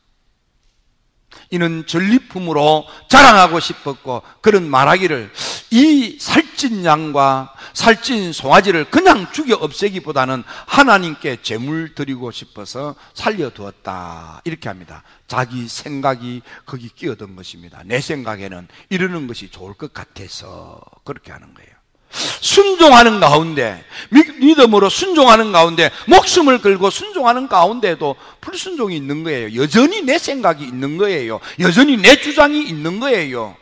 이는 1.51 1.85
전리품으로 1.87 2.87
자랑하고 3.09 3.61
싶었고 3.61 4.23
그런 4.41 4.69
말하기를 4.69 5.33
이 5.71 6.19
살찐 6.21 6.85
양과 6.85 7.55
살찐 7.73 8.33
송아지를 8.33 8.91
그냥 8.91 9.31
죽여 9.33 9.57
없애기보다는 9.57 10.43
하나님께 10.67 11.43
제물 11.43 11.95
드리고 11.95 12.31
싶어서 12.31 12.95
살려두었다. 13.15 14.43
이렇게 14.45 14.69
합니다. 14.69 15.03
자기 15.27 15.69
생각이 15.69 16.43
거기 16.67 16.89
끼어든 16.89 17.37
것입니다. 17.37 17.83
내 17.85 18.01
생각에는 18.01 18.69
이러는 18.89 19.27
것이 19.27 19.51
좋을 19.51 19.75
것 19.75 19.93
같아서 19.93 20.81
그렇게 21.05 21.33
하는 21.33 21.55
거예요 21.55 21.70
순종하는 22.11 23.21
가운데 23.21 23.85
믿음으로 24.11 24.89
순종하는 24.89 25.53
가운데 25.53 25.91
목숨을 26.07 26.61
걸고 26.61 26.91
순종하는 26.91 27.49
가운데도 27.49 28.17
불순종이 28.41 28.97
있는 28.97 29.23
거예요. 29.23 29.55
여전히 29.61 30.03
내 30.03 30.19
생각이 30.19 30.65
있는 30.65 30.97
거예요. 30.99 31.41
여전히 31.61 31.97
내 31.97 32.17
주장이 32.21 32.63
있는 32.63 33.01
거예요. 33.01 33.57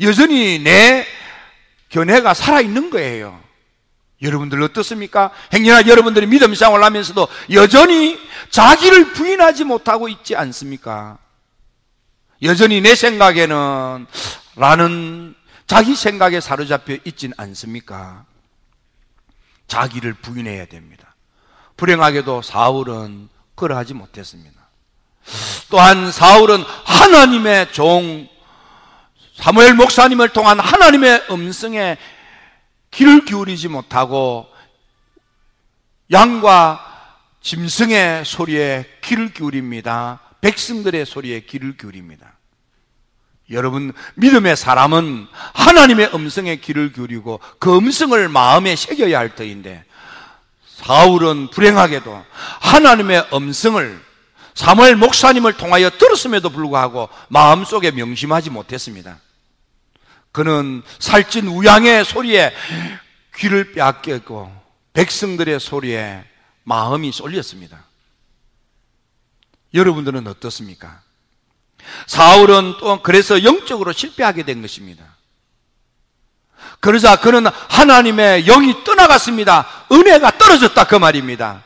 여전히 0.00 0.58
내 0.58 1.06
견해가 1.90 2.34
살아 2.34 2.60
있는 2.60 2.90
거예요. 2.90 3.38
여러분들 4.22 4.62
어떻습니까? 4.62 5.30
행여나 5.52 5.86
여러분들이 5.86 6.26
믿음 6.26 6.54
생활을 6.54 6.84
하면서도 6.84 7.26
여전히 7.52 8.18
자기를 8.50 9.12
부인하지 9.12 9.64
못하고 9.64 10.08
있지 10.08 10.36
않습니까? 10.36 11.18
여전히 12.42 12.80
내 12.80 12.94
생각에는 12.94 14.06
라는 14.56 15.34
자기 15.72 15.96
생각에 15.96 16.38
사로잡혀 16.38 16.98
있진 17.06 17.32
않습니까? 17.34 18.26
자기를 19.68 20.12
부인해야 20.12 20.66
됩니다. 20.66 21.14
불행하게도 21.78 22.42
사울은 22.42 23.30
그러하지 23.54 23.94
못했습니다. 23.94 24.60
또한 25.70 26.12
사울은 26.12 26.62
하나님의 26.84 27.72
종 27.72 28.28
사무엘 29.36 29.72
목사님을 29.72 30.28
통한 30.34 30.60
하나님의 30.60 31.28
음성에 31.30 31.96
귀를 32.90 33.24
기울이지 33.24 33.68
못하고 33.68 34.46
양과 36.12 37.16
짐승의 37.40 38.26
소리에 38.26 38.98
귀를 39.00 39.32
기울입니다. 39.32 40.20
백성들의 40.42 41.06
소리에 41.06 41.40
귀를 41.40 41.78
기울입니다. 41.78 42.31
여러분, 43.52 43.92
믿음의 44.14 44.56
사람은 44.56 45.26
하나님의 45.52 46.10
음성에 46.14 46.56
귀를 46.56 46.92
기울이고 46.92 47.40
그 47.58 47.76
음성을 47.76 48.28
마음에 48.28 48.74
새겨야 48.76 49.18
할 49.18 49.34
터인데 49.34 49.84
사울은 50.66 51.48
불행하게도 51.50 52.24
하나님의 52.60 53.28
음성을 53.32 54.02
사무엘 54.54 54.96
목사님을 54.96 55.54
통하여 55.54 55.90
들었음에도 55.90 56.50
불구하고 56.50 57.08
마음속에 57.28 57.90
명심하지 57.90 58.50
못했습니다. 58.50 59.18
그는 60.32 60.82
살찐 60.98 61.46
우양의 61.46 62.04
소리에 62.04 62.52
귀를 63.36 63.72
빼앗겼고 63.72 64.52
백성들의 64.94 65.60
소리에 65.60 66.24
마음이 66.64 67.12
쏠렸습니다. 67.12 67.84
여러분들은 69.74 70.26
어떻습니까? 70.26 71.02
사울은 72.06 72.74
또 72.78 73.02
그래서 73.02 73.44
영적으로 73.44 73.92
실패하게 73.92 74.44
된 74.44 74.62
것입니다. 74.62 75.04
그러자 76.80 77.16
그는 77.16 77.46
하나님의 77.46 78.44
영이 78.44 78.84
떠나갔습니다. 78.84 79.86
은혜가 79.92 80.38
떨어졌다 80.38 80.84
그 80.84 80.96
말입니다. 80.96 81.62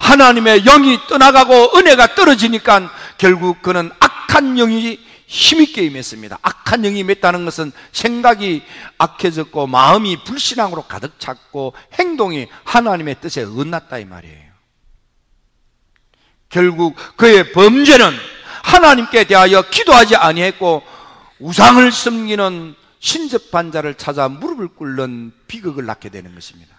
하나님의 0.00 0.62
영이 0.62 0.98
떠나가고 1.08 1.76
은혜가 1.76 2.14
떨어지니까 2.14 2.90
결국 3.18 3.60
그는 3.62 3.90
악한 3.98 4.54
영이 4.54 5.00
힘있게 5.26 5.84
임했습니다. 5.84 6.38
악한 6.40 6.82
영이 6.82 7.00
임했다는 7.00 7.44
것은 7.44 7.72
생각이 7.92 8.62
악해졌고 8.96 9.66
마음이 9.66 10.24
불신앙으로 10.24 10.82
가득 10.82 11.18
찼고 11.18 11.74
행동이 11.94 12.48
하나님의 12.64 13.16
뜻에 13.20 13.42
어났다 13.42 13.98
이 13.98 14.04
말이에요. 14.04 14.48
결국 16.48 16.96
그의 17.16 17.52
범죄는 17.52 18.16
하나님께 18.68 19.24
대하여 19.24 19.62
기도하지 19.62 20.16
아니했고 20.16 20.82
우상을 21.38 21.90
섬기는 21.90 22.74
신접한 23.00 23.72
자를 23.72 23.94
찾아 23.94 24.28
무릎을 24.28 24.68
꿇는 24.68 25.32
비극을 25.46 25.86
낳게 25.86 26.10
되는 26.10 26.34
것입니다. 26.34 26.76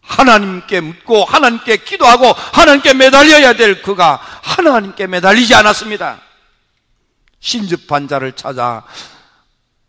하나님께 0.00 0.80
묻고 0.80 1.24
하나님께 1.24 1.78
기도하고 1.78 2.32
하나님께 2.32 2.94
매달려야 2.94 3.52
될 3.54 3.82
그가 3.82 4.16
하나님께 4.42 5.06
매달리지 5.06 5.54
않았습니다. 5.54 6.20
신접한 7.40 8.08
자를 8.08 8.32
찾아 8.32 8.84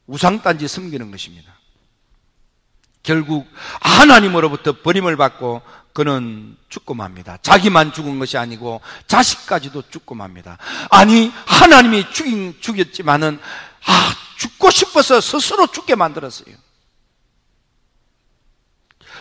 우상단지 0.06 0.67
섬기는 0.67 1.10
것입니다. 1.10 1.54
결국 3.02 3.48
하나님으로부터 3.80 4.74
버림을 4.84 5.15
받고 5.15 5.62
그는 5.93 6.56
죽고 6.69 6.93
맙니다. 6.93 7.38
자기만 7.41 7.93
죽은 7.93 8.19
것이 8.19 8.38
아니고 8.38 8.82
자식까지도 9.08 9.89
죽고 9.89 10.15
맙니다. 10.15 10.58
아니 10.89 11.32
하나님이 11.45 12.12
죽인 12.12 12.56
죽였지만은 12.62 13.39
아 13.86 14.15
죽고 14.38 14.71
싶어서 14.71 15.19
스스로 15.19 15.67
죽게 15.67 15.95
만들었어요. 15.95 16.56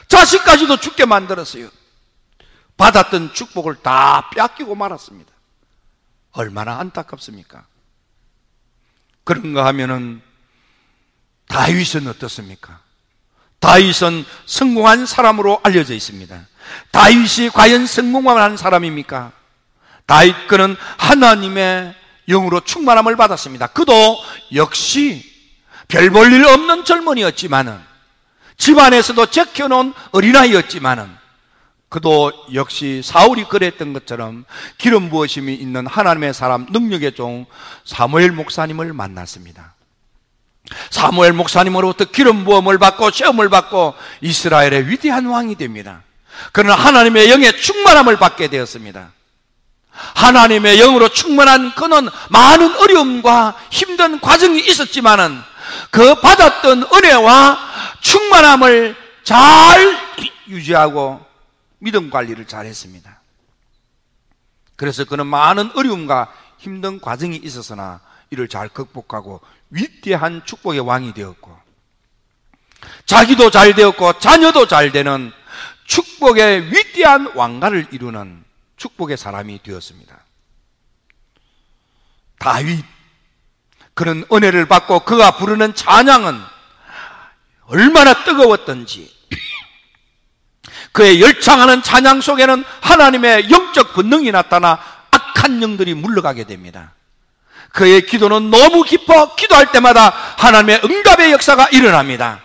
자식까지도 0.09 0.79
죽게 0.79 1.05
만들었어요. 1.05 1.69
받았던 2.77 3.35
축복을 3.35 3.77
다 3.83 4.31
뺏기고 4.31 4.75
말았습니다. 4.75 5.33
얼마나 6.33 6.79
안타깝습니까? 6.79 7.67
그런가 9.25 9.67
하면은 9.67 10.23
다윗은 11.49 12.07
어떻습니까? 12.07 12.81
다윗은 13.59 14.25
성공한 14.47 15.05
사람으로 15.07 15.61
알려져 15.65 15.95
있습니다. 15.95 16.47
다윗이 16.91 17.51
과연 17.53 17.87
성공한 17.87 18.57
사람입니까? 18.57 19.33
다윗 20.07 20.49
그는 20.49 20.77
하나님의 20.97 21.95
영으로 22.29 22.61
충만함을 22.61 23.17
받았습니다. 23.17 23.69
그도 23.69 24.19
역시 24.55 25.25
별 25.89 26.11
볼 26.11 26.33
일 26.33 26.45
없는 26.45 26.85
젊은이였지만은 26.85 27.79
집안에서도 28.59 29.27
적혀놓은 29.27 29.95
어린아이였지만은 30.13 31.17
그도 31.89 32.33
역시 32.53 33.01
사울이 33.03 33.45
그랬던 33.45 33.95
것처럼 33.95 34.45
기름 34.77 35.09
부으심이 35.09 35.55
있는 35.55 35.87
하나님의 35.87 36.35
사람 36.35 36.67
능력의 36.71 37.15
종 37.15 37.47
사무엘 37.87 38.33
목사님을 38.33 38.93
만났습니다. 38.93 39.75
사무엘 40.91 41.33
목사님으로부터 41.33 42.05
기름 42.07 42.45
부음을 42.45 42.77
받고 42.77 43.11
시험을 43.11 43.49
받고 43.49 43.95
이스라엘의 44.21 44.89
위대한 44.89 45.25
왕이 45.25 45.55
됩니다. 45.55 46.03
그는 46.53 46.73
하나님의 46.73 47.31
영의 47.31 47.61
충만함을 47.61 48.17
받게 48.19 48.49
되었습니다. 48.49 49.13
하나님의 49.91 50.79
영으로 50.79 51.09
충만한 51.09 51.75
그는 51.75 52.09
많은 52.31 52.77
어려움과 52.77 53.59
힘든 53.71 54.21
과정이 54.21 54.61
있었지만은 54.61 55.41
그 55.91 56.21
받았던 56.21 56.89
은혜와 56.95 57.59
충만함을 58.01 58.97
잘 59.25 59.99
유지하고 60.49 61.25
믿음 61.79 62.11
관리를 62.11 62.47
잘 62.47 62.67
했습니다. 62.67 63.21
그래서 64.77 65.05
그는 65.05 65.27
많은 65.27 65.73
어려움과 65.75 66.33
힘든 66.59 67.01
과정이 67.01 67.37
있었으나 67.37 68.01
이를 68.31 68.49
잘 68.49 68.69
극복하고 68.69 69.41
위대한 69.71 70.43
축복의 70.45 70.81
왕이 70.81 71.15
되었고 71.15 71.57
자기도 73.07 73.51
잘 73.51 73.75
되었고 73.75 74.19
자녀도 74.19 74.67
잘 74.69 74.93
되는 74.93 75.33
축복의 75.89 76.71
위대한 76.71 77.33
왕가를 77.35 77.89
이루는 77.91 78.45
축복의 78.77 79.17
사람이 79.17 79.63
되었습니다. 79.63 80.17
다윗 82.39 82.85
그는 83.95 84.25
은혜를 84.33 84.69
받고 84.69 85.01
그가 85.01 85.33
부르는 85.33 85.75
찬양은 85.75 86.41
얼마나 87.65 88.23
뜨거웠던지 88.23 89.13
그의 90.93 91.21
열창하는 91.21 91.83
찬양 91.83 92.21
속에는 92.21 92.65
하나님의 92.81 93.51
영적 93.51 93.95
본능이 93.95 94.31
나타나 94.31 94.79
악한 95.11 95.61
영들이 95.63 95.95
물러가게 95.95 96.45
됩니다. 96.45 96.93
그의 97.73 98.07
기도는 98.07 98.51
너무 98.51 98.85
깊어 98.85 99.35
기도할 99.35 99.73
때마다 99.73 100.11
하나님의 100.37 100.83
응답의 100.85 101.33
역사가 101.33 101.69
일어납니다. 101.73 102.43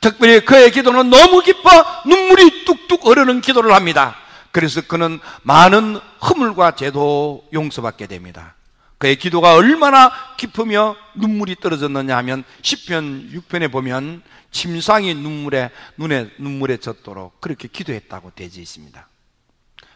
특별히 0.00 0.44
그의 0.44 0.70
기도는 0.70 1.10
너무 1.10 1.42
깊어 1.42 1.70
눈물이 2.06 2.64
뚝뚝 2.64 3.06
흐르는 3.06 3.40
기도를 3.40 3.72
합니다. 3.74 4.16
그래서 4.50 4.82
그는 4.82 5.18
많은 5.42 5.98
허물과 6.22 6.76
죄도 6.76 7.44
용서받게 7.52 8.06
됩니다. 8.06 8.54
그의 8.98 9.16
기도가 9.16 9.56
얼마나 9.56 10.12
깊으며 10.36 10.94
눈물이 11.16 11.56
떨어졌느냐 11.56 12.16
하면 12.18 12.44
10편 12.60 13.32
6편에 13.32 13.72
보면 13.72 14.22
침상이 14.52 15.14
눈물에 15.14 15.70
눈에 15.96 16.30
눈물에 16.38 16.76
젖도록 16.76 17.40
그렇게 17.40 17.66
기도했다고 17.66 18.32
되어 18.36 18.46
있습니다. 18.46 19.08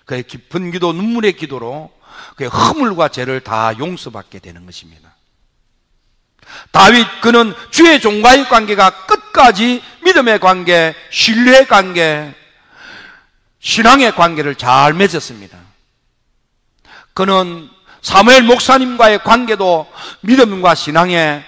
그의 0.07 0.23
깊은 0.25 0.73
기도 0.73 0.93
눈물의 0.93 1.35
기도로 1.35 1.93
그의 2.37 2.49
허물과 2.49 3.09
죄를 3.09 3.43
다 3.43 3.79
용서받게 3.79 4.39
되는 4.39 4.65
것입니다. 4.67 5.06
다윗 6.71 7.07
그는 7.21 7.55
주의 7.71 8.01
종과의 8.01 8.49
관계가 8.49 9.07
끝까지 9.07 9.83
믿음의 10.05 10.41
관계, 10.41 10.95
신뢰의 11.11 11.67
관계, 11.67 12.35
신앙의 13.61 14.15
관계를 14.15 14.55
잘 14.55 14.93
맺었습니다. 14.95 15.59
그는 17.15 17.69
사무엘 18.03 18.43
목사님과의 18.43 19.25
관계도 19.25 19.91
믿음과 20.21 20.75
신앙의 20.75 21.45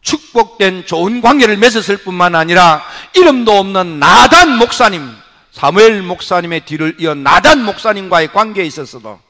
축복된 0.00 0.86
좋은 0.86 1.20
관계를 1.20 1.56
맺었을 1.56 1.98
뿐만 1.98 2.34
아니라 2.34 2.82
이름도 3.14 3.52
없는 3.52 4.00
나단 4.00 4.58
목사님, 4.58 5.08
사무엘 5.52 6.02
목사님의 6.02 6.64
뒤를 6.64 6.96
이어 6.98 7.14
나단 7.14 7.64
목사님과의 7.64 8.32
관계에 8.32 8.64
있어서도 8.64 9.20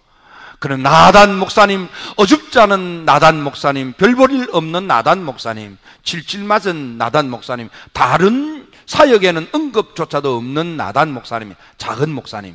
그는 0.62 0.80
나단 0.80 1.36
목사님, 1.38 1.88
어줍지 2.14 2.60
않은 2.60 3.04
나단 3.04 3.42
목사님, 3.42 3.94
별볼일 3.94 4.50
없는 4.52 4.86
나단 4.86 5.24
목사님, 5.24 5.76
질질 6.04 6.44
맞은 6.44 6.98
나단 6.98 7.28
목사님, 7.28 7.68
다른 7.92 8.70
사역에는 8.86 9.48
응급조차도 9.52 10.36
없는 10.36 10.76
나단 10.76 11.12
목사님, 11.12 11.56
작은 11.78 12.14
목사님. 12.14 12.54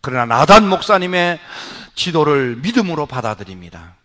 그러나 0.00 0.38
나단 0.38 0.66
목사님의 0.66 1.40
지도를 1.94 2.56
믿음으로 2.56 3.04
받아들입니다. 3.04 3.96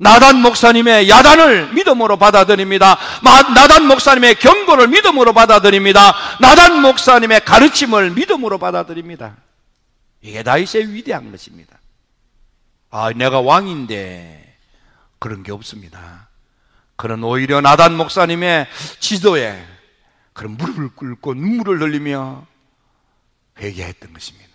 나단 0.00 0.42
목사님의 0.42 1.08
야단을 1.08 1.72
믿음으로 1.74 2.16
받아들입니다. 2.16 2.98
나단 3.54 3.86
목사님의 3.86 4.34
경고를 4.40 4.88
믿음으로 4.88 5.34
받아들입니다. 5.34 6.16
나단 6.40 6.82
목사님의 6.82 7.44
가르침을 7.44 8.10
믿음으로 8.10 8.58
받아들입니다. 8.58 9.36
이게 10.22 10.42
다윗의 10.42 10.94
위대한 10.94 11.30
것입니다. 11.30 11.78
아, 12.90 13.12
내가 13.12 13.40
왕인데 13.40 14.56
그런 15.18 15.42
게 15.42 15.52
없습니다. 15.52 16.28
그런 16.96 17.22
오히려 17.24 17.60
나단 17.60 17.96
목사님의 17.96 18.68
지도에 19.00 19.66
그런 20.32 20.56
무릎을 20.56 20.90
꿇고 20.94 21.34
눈물을 21.34 21.80
흘리며 21.80 22.46
회개했던 23.58 24.12
것입니다. 24.12 24.52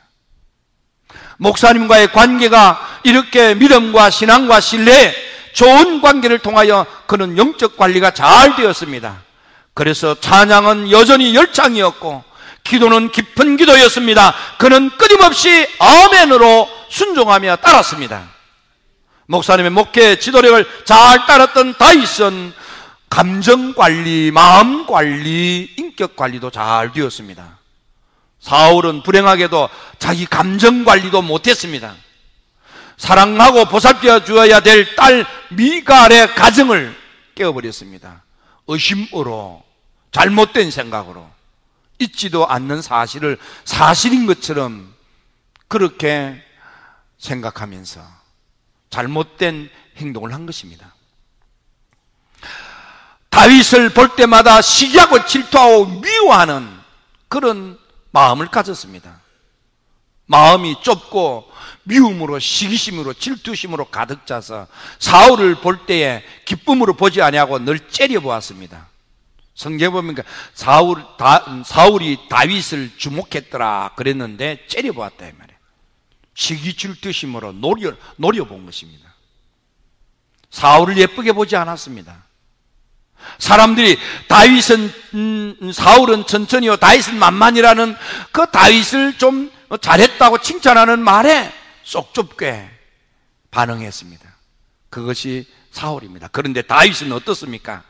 목사님과의 1.37 2.11
관계가 2.11 3.01
이렇게 3.03 3.55
믿음과 3.55 4.09
신앙과 4.09 4.59
신뢰, 4.59 5.13
좋은 5.53 6.01
관계를 6.01 6.39
통하여 6.39 6.85
그는 7.07 7.37
영적 7.37 7.77
관리가 7.77 8.11
잘 8.11 8.55
되었습니다. 8.55 9.23
그래서 9.73 10.19
찬양은 10.19 10.91
여전히 10.91 11.35
열창이었고 11.35 12.23
기도는 12.67 13.11
깊은 13.11 13.57
기도였습니다. 13.57 14.33
그는 14.57 14.89
끊임없이 14.97 15.67
아멘으로 15.79 16.69
순종하며 16.89 17.57
따랐습니다. 17.57 18.29
목사님의 19.27 19.71
목회 19.71 20.19
지도력을 20.19 20.65
잘 20.85 21.25
따랐던 21.25 21.75
다윗은 21.77 22.53
감정 23.09 23.73
관리, 23.73 24.31
마음 24.31 24.85
관리, 24.85 25.73
인격 25.77 26.15
관리도 26.15 26.51
잘 26.51 26.91
되었습니다. 26.91 27.57
사울은 28.39 29.03
불행하게도 29.03 29.69
자기 29.99 30.25
감정 30.25 30.85
관리도 30.85 31.21
못했습니다. 31.21 31.95
사랑하고 32.97 33.65
보살펴 33.65 34.23
주어야 34.23 34.59
될 34.59 34.95
딸 34.95 35.25
미갈의 35.49 36.35
가정을 36.35 36.95
깨어버렸습니다. 37.35 38.23
의심으로, 38.67 39.63
잘못된 40.11 40.71
생각으로, 40.71 41.29
잊지도 41.99 42.47
않는 42.47 42.81
사실을 42.81 43.37
사실인 43.65 44.25
것처럼 44.25 44.93
그렇게 45.67 46.41
생각하면서 47.17 48.01
잘못된 48.89 49.69
행동을 49.97 50.33
한 50.33 50.45
것입니다. 50.45 50.93
다윗을 53.29 53.89
볼 53.93 54.15
때마다 54.15 54.61
시기하고 54.61 55.25
질투하고 55.25 55.85
미워하는 56.01 56.67
그런 57.27 57.77
마음을 58.11 58.47
가졌습니다. 58.47 59.21
마음이 60.25 60.81
좁고 60.81 61.49
미움으로 61.83 62.39
시기심으로 62.39 63.13
질투심으로 63.13 63.85
가득 63.85 64.25
차서 64.25 64.67
사울을 64.99 65.55
볼 65.61 65.85
때에 65.85 66.23
기쁨으로 66.45 66.95
보지 66.95 67.21
아니하고 67.21 67.59
늘 67.59 67.79
째려 67.89 68.19
보았습니다. 68.19 68.87
성경 69.57 69.91
보면 69.91 70.15
사울 70.53 71.03
다, 71.17 71.43
사울이 71.65 72.29
다윗을 72.29 72.91
주목했더라 72.95 73.93
그랬는데 73.95 74.67
째려 74.67 74.93
보았다 74.93 75.27
이 75.27 75.31
말이에요. 75.33 75.57
시기 76.35 76.75
질투심으로 76.75 77.53
노려 77.53 77.93
노려 78.17 78.45
본 78.45 78.67
것입니다. 78.67 79.15
사울을 80.51 80.99
예쁘게 80.99 81.31
보지 81.31 81.55
않았습니다. 81.55 82.23
사람들이 83.39 83.97
다윗은 84.27 84.93
음, 85.15 85.71
사울은 85.73 86.27
천천히요 86.27 86.77
다윗은 86.77 87.17
만만이라는 87.17 87.95
그 88.31 88.45
다윗을 88.51 89.17
좀 89.17 89.51
잘했다고 89.81 90.37
칭찬하는 90.37 90.99
말에 90.99 91.51
쏙 91.83 92.13
좁게 92.13 92.69
반응했습니다. 93.49 94.35
그것이 94.91 95.47
사울입니다. 95.71 96.27
그런데 96.27 96.61
다윗은 96.61 97.11
어떻습니까? 97.11 97.83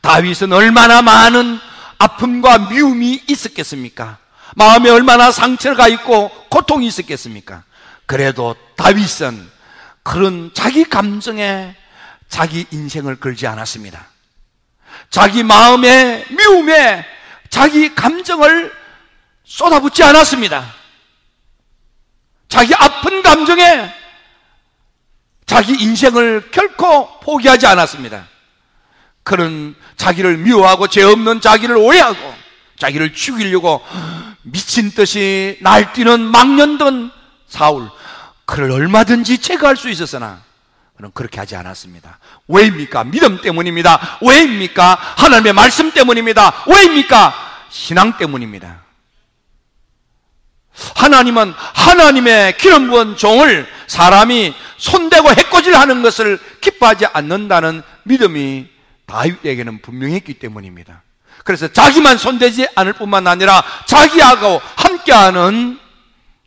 다윗은 0.00 0.52
얼마나 0.52 1.02
많은 1.02 1.58
아픔과 1.98 2.70
미움이 2.70 3.24
있었겠습니까? 3.28 4.18
마음에 4.56 4.90
얼마나 4.90 5.30
상처가 5.30 5.88
있고 5.88 6.30
고통이 6.48 6.86
있었겠습니까? 6.86 7.64
그래도 8.06 8.56
다윗은 8.76 9.50
그런 10.02 10.50
자기 10.54 10.84
감정에 10.84 11.76
자기 12.28 12.66
인생을 12.70 13.16
걸지 13.16 13.46
않았습니다. 13.46 14.06
자기 15.10 15.42
마음의 15.42 16.26
미움에 16.30 17.04
자기 17.50 17.94
감정을 17.94 18.72
쏟아붓지 19.44 20.02
않았습니다. 20.02 20.74
자기 22.48 22.74
아픈 22.74 23.22
감정에 23.22 23.92
자기 25.46 25.72
인생을 25.72 26.50
결코 26.50 27.20
포기하지 27.20 27.66
않았습니다. 27.66 28.26
그런 29.28 29.74
자기를 29.98 30.38
미워하고 30.38 30.86
죄 30.86 31.02
없는 31.02 31.42
자기를 31.42 31.76
오해하고 31.76 32.34
자기를 32.78 33.12
죽이려고 33.12 33.84
미친 34.40 34.90
듯이 34.90 35.58
날뛰는 35.60 36.20
망년던 36.20 37.10
사울 37.46 37.90
그를 38.46 38.70
얼마든지 38.70 39.36
제거할 39.36 39.76
수 39.76 39.90
있었으나 39.90 40.40
그럼 40.96 41.10
그렇게 41.12 41.38
하지 41.40 41.56
않았습니다. 41.56 42.18
왜입니까? 42.48 43.04
믿음 43.04 43.42
때문입니다. 43.42 44.18
왜입니까? 44.22 44.98
하나님의 45.18 45.52
말씀 45.52 45.92
때문입니다. 45.92 46.64
왜입니까? 46.66 47.34
신앙 47.68 48.16
때문입니다. 48.16 48.82
하나님은 50.96 51.52
하나님의 51.74 52.56
기름 52.56 52.88
부은 52.88 53.18
종을 53.18 53.68
사람이 53.88 54.54
손대고 54.78 55.28
해코질 55.32 55.76
하는 55.76 56.00
것을 56.00 56.38
기뻐하지 56.62 57.06
않는다는 57.12 57.82
믿음이 58.04 58.77
다윗에게는 59.08 59.82
분명했기 59.82 60.34
때문입니다. 60.34 61.02
그래서 61.44 61.68
자기만 61.68 62.18
손대지 62.18 62.68
않을 62.74 62.92
뿐만 62.92 63.26
아니라 63.26 63.64
자기하고 63.86 64.60
함께하는 64.76 65.78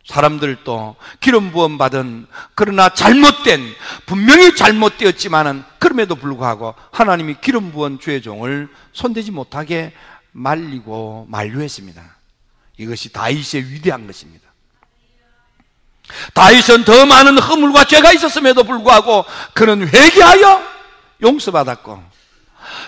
사람들도 0.04 0.96
기름 1.20 1.52
부음 1.52 1.78
받은 1.78 2.26
그러나 2.54 2.88
잘못된 2.88 3.60
분명히 4.06 4.54
잘못되었지만은 4.56 5.64
그럼에도 5.78 6.16
불구하고 6.16 6.74
하나님이 6.90 7.36
기름 7.40 7.72
부은 7.72 8.00
주의 8.00 8.20
종을 8.20 8.68
손대지 8.92 9.30
못하게 9.30 9.92
말리고 10.32 11.26
만류했습니다. 11.28 12.02
이것이 12.78 13.12
다윗의 13.12 13.70
위대한 13.70 14.06
것입니다. 14.06 14.42
다윗은 16.34 16.84
더 16.84 17.06
많은 17.06 17.38
허물과 17.38 17.84
죄가 17.84 18.12
있었음에도 18.12 18.64
불구하고 18.64 19.24
그는 19.54 19.86
회개하여 19.88 20.62
용서받았고 21.22 22.02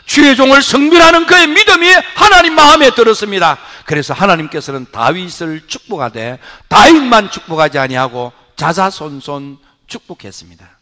주의 0.05 0.37
종을 0.37 0.63
성별하는 0.63 1.27
그의 1.27 1.47
믿음이 1.49 1.89
하나님 2.15 2.55
마음에 2.55 2.91
들었습니다. 2.95 3.59
그래서 3.85 4.15
하나님께서는 4.15 4.87
다윗을 4.91 5.67
축복하되 5.67 6.39
다윗만 6.69 7.31
축복하지 7.31 7.79
아니하고 7.79 8.33
자자손손 8.57 9.59
축복했습니다. 9.87 10.79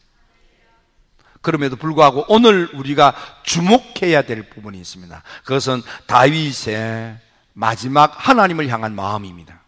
그럼에도 1.41 1.75
불구하고 1.75 2.25
오늘 2.29 2.69
우리가 2.73 3.13
주목해야 3.43 4.21
될 4.21 4.49
부분이 4.49 4.79
있습니다. 4.79 5.23
그것은 5.43 5.81
다윗의 6.07 7.17
마지막 7.51 8.15
하나님을 8.15 8.69
향한 8.69 8.95
마음입니다. 8.95 9.61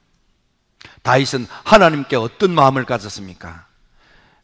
다윗은 1.04 1.48
하나님께 1.64 2.16
어떤 2.16 2.56
마음을 2.56 2.86
가졌습니까? 2.86 3.68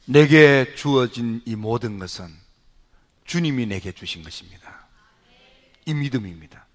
내게 0.06 0.76
주어진 0.76 1.42
이 1.46 1.56
모든 1.56 2.00
것은 2.00 2.41
주님이 3.32 3.66
내게 3.66 3.94
주신 3.94 4.24
것입니다. 4.24 4.88
이 5.86 5.94
믿음입니다. 5.94 6.66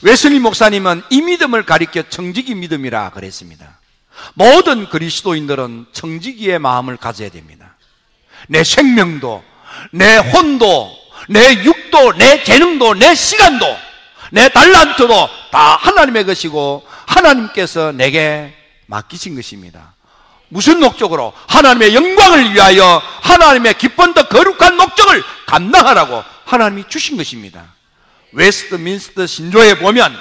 웨슬리 0.00 0.38
목사님은 0.38 1.02
이 1.10 1.20
믿음을 1.20 1.66
가리켜 1.66 2.08
청지기 2.08 2.54
믿음이라 2.54 3.10
그랬습니다. 3.10 3.78
모든 4.32 4.88
그리스도인들은 4.88 5.88
청지기의 5.92 6.58
마음을 6.58 6.96
가져야 6.96 7.28
됩니다. 7.28 7.76
내 8.48 8.64
생명도, 8.64 9.44
내 9.92 10.16
혼도, 10.16 10.90
내 11.28 11.62
육도, 11.64 12.14
내 12.16 12.44
재능도, 12.44 12.94
내 12.94 13.14
시간도, 13.14 13.66
내 14.32 14.48
달란트도 14.48 15.28
다 15.52 15.76
하나님의 15.76 16.24
것이고 16.24 16.82
하나님께서 17.08 17.92
내게 17.92 18.54
맡기신 18.86 19.34
것입니다. 19.34 19.94
무슨 20.50 20.80
목적으로? 20.80 21.32
하나님의 21.46 21.94
영광을 21.94 22.52
위하여 22.52 23.00
하나님의 23.22 23.78
기쁜 23.78 24.12
더 24.14 24.28
거룩한 24.28 24.76
목적을 24.76 25.22
감당하라고 25.46 26.22
하나님이 26.44 26.84
주신 26.88 27.16
것입니다. 27.16 27.64
웨스트민스터 28.32 29.26
신조에 29.26 29.78
보면 29.78 30.14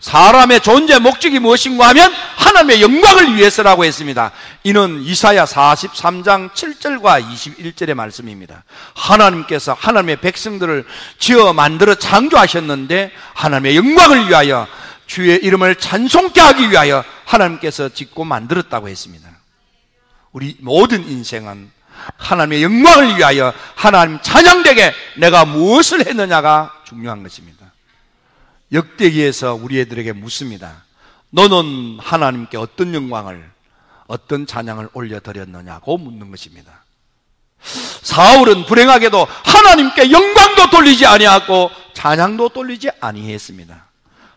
사람의 0.00 0.60
존재 0.60 0.98
목적이 0.98 1.38
무엇인가 1.38 1.88
하면 1.88 2.12
하나님의 2.36 2.82
영광을 2.82 3.36
위해서라고 3.36 3.84
했습니다. 3.84 4.32
이는 4.64 5.02
이사야 5.02 5.44
43장 5.44 6.50
7절과 6.52 7.24
21절의 7.28 7.94
말씀입니다. 7.94 8.64
하나님께서 8.94 9.74
하나님의 9.78 10.16
백성들을 10.20 10.84
지어 11.18 11.52
만들어 11.52 11.94
창조하셨는데 11.94 13.12
하나님의 13.34 13.76
영광을 13.76 14.28
위하여 14.28 14.66
주의 15.06 15.38
이름을 15.42 15.76
찬송케 15.76 16.40
하기 16.40 16.70
위하여 16.70 17.04
하나님께서 17.24 17.88
짓고 17.88 18.24
만들었다고 18.24 18.88
했습니다. 18.88 19.28
우리 20.36 20.54
모든 20.60 21.08
인생은 21.08 21.70
하나님의 22.18 22.62
영광을 22.62 23.16
위하여 23.16 23.54
하나님 23.74 24.20
찬양되게 24.20 24.92
내가 25.16 25.46
무엇을 25.46 26.06
했느냐가 26.06 26.74
중요한 26.86 27.22
것입니다. 27.22 27.72
역대기에서 28.70 29.54
우리 29.54 29.80
애들에게 29.80 30.12
묻습니다. 30.12 30.84
너는 31.30 31.98
하나님께 31.98 32.58
어떤 32.58 32.92
영광을, 32.92 33.48
어떤 34.08 34.46
찬양을 34.46 34.90
올려드렸느냐고 34.92 35.96
묻는 35.96 36.30
것입니다. 36.30 36.84
사울은 38.02 38.66
불행하게도 38.66 39.26
하나님께 39.42 40.12
영광도 40.12 40.68
돌리지 40.68 41.06
아니하고 41.06 41.70
찬양도 41.94 42.50
돌리지 42.50 42.90
아니했습니다. 43.00 43.86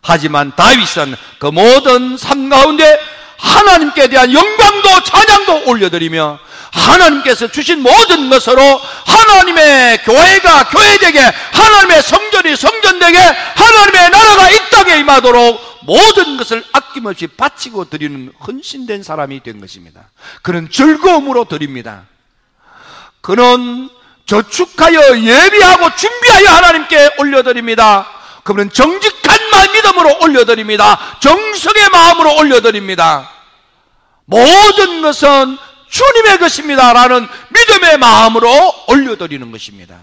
하지만 0.02 0.56
다윗은 0.56 1.14
그 1.40 1.48
모든 1.48 2.16
삶 2.16 2.48
가운데 2.48 3.19
하나님께 3.40 4.08
대한 4.10 4.32
영광도 4.34 5.04
찬양도 5.04 5.70
올려드리며 5.70 6.40
하나님께서 6.72 7.48
주신 7.48 7.82
모든 7.82 8.30
것으로 8.30 8.62
하나님의 9.06 10.04
교회가 10.04 10.70
교회되게 10.70 11.20
하나님의 11.20 12.04
성전이 12.04 12.56
성전되게 12.56 13.18
하나님의 13.18 14.10
나라가 14.12 14.50
이 14.52 14.70
땅에 14.70 14.98
임하도록 15.00 15.80
모든 15.82 16.38
것을 16.38 16.64
아낌없이 16.72 17.28
바치고 17.28 17.90
드리는 17.90 18.32
헌신된 18.46 19.02
사람이 19.02 19.42
된 19.42 19.60
것입니다. 19.60 20.02
그는 20.44 20.70
즐거움으로 20.70 21.46
드립니다. 21.46 22.04
그는 23.22 23.90
저축하여 24.26 25.18
예비하고 25.18 25.96
준비하여 25.96 26.50
하나님께 26.50 27.16
올려드립니다. 27.18 28.08
그분은 28.44 28.72
정직한 28.72 29.38
믿음으로 29.80 30.20
올려드립니다. 30.22 31.20
정성의 31.20 31.90
마음으로 31.92 32.38
올려드립니다. 32.38 33.30
모든 34.26 35.02
것은 35.02 35.58
주님의 35.90 36.38
것입니다. 36.38 36.94
라는 36.94 37.28
믿음의 37.50 37.98
마음으로 37.98 38.50
올려드리는 38.88 39.52
것입니다. 39.52 40.00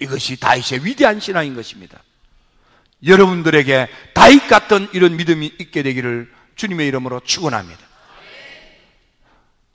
이것이 0.00 0.36
다윗의 0.36 0.84
위대한 0.84 1.20
신앙인 1.20 1.54
것입니다. 1.54 1.98
여러분들에게 3.06 3.88
다윗 4.14 4.48
같은 4.48 4.88
이런 4.92 5.16
믿음이 5.16 5.52
있게 5.58 5.82
되기를 5.82 6.32
주님의 6.56 6.88
이름으로 6.88 7.20
축원합니다. 7.24 7.80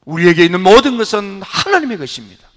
우리에게 0.05 0.45
있는 0.45 0.61
모든 0.61 0.97
것은 0.97 1.41
하나님의 1.43 1.97
것입니다. 1.97 2.48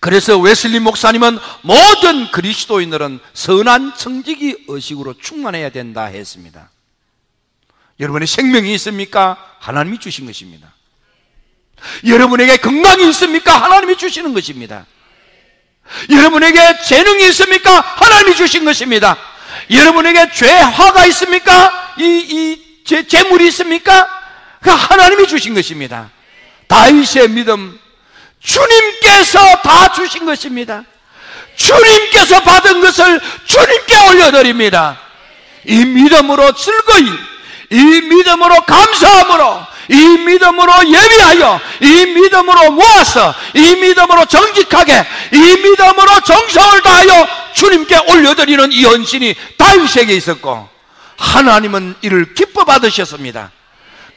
그래서 0.00 0.38
웨슬리 0.38 0.80
목사님은 0.80 1.38
모든 1.60 2.30
그리스도인들은 2.30 3.20
선한 3.34 3.94
청지기 3.96 4.64
의식으로 4.66 5.14
충만해야 5.14 5.70
된다 5.70 6.06
했습니다. 6.06 6.70
여러분의 8.00 8.26
생명이 8.26 8.72
있습니까? 8.74 9.36
하나님이 9.58 9.98
주신 9.98 10.24
것입니다. 10.24 10.74
여러분에게 12.06 12.56
건강이 12.56 13.08
있습니까? 13.10 13.58
하나님이 13.58 13.96
주시는 13.98 14.32
것입니다. 14.32 14.86
여러분에게 16.08 16.58
재능이 16.86 17.28
있습니까? 17.28 17.80
하나님이 17.80 18.36
주신 18.36 18.64
것입니다. 18.64 19.18
여러분에게 19.70 20.32
죄화가 20.32 21.04
있습니까? 21.06 21.94
이, 21.98 22.04
이, 22.04 22.84
재, 22.84 23.06
재물이 23.06 23.48
있습니까? 23.48 24.08
그 24.62 24.70
하나님이 24.70 25.26
주신 25.28 25.54
것입니다. 25.54 26.10
다윗의 26.68 27.28
믿음, 27.30 27.78
주님께서 28.40 29.38
다 29.62 29.92
주신 29.92 30.26
것입니다. 30.26 30.82
주님께서 31.56 32.40
받은 32.40 32.80
것을 32.80 33.20
주님께 33.44 34.08
올려드립니다. 34.08 34.98
이 35.66 35.84
믿음으로 35.84 36.52
즐거이, 36.52 37.06
이 37.70 37.84
믿음으로 38.00 38.62
감사함으로, 38.62 39.66
이 39.90 40.18
믿음으로 40.18 40.72
예비하여 40.88 41.60
이 41.80 42.06
믿음으로 42.06 42.70
모아서 42.70 43.34
이 43.54 43.74
믿음으로 43.74 44.24
정직하게 44.26 45.04
이 45.32 45.38
믿음으로 45.38 46.20
정성을 46.24 46.80
다하여 46.80 47.28
주님께 47.54 47.98
올려드리는 48.08 48.70
이 48.70 48.84
헌신이 48.84 49.34
다윗에게 49.58 50.14
있었고 50.14 50.68
하나님은 51.16 51.96
이를 52.02 52.34
기뻐 52.34 52.64
받으셨습니다. 52.64 53.50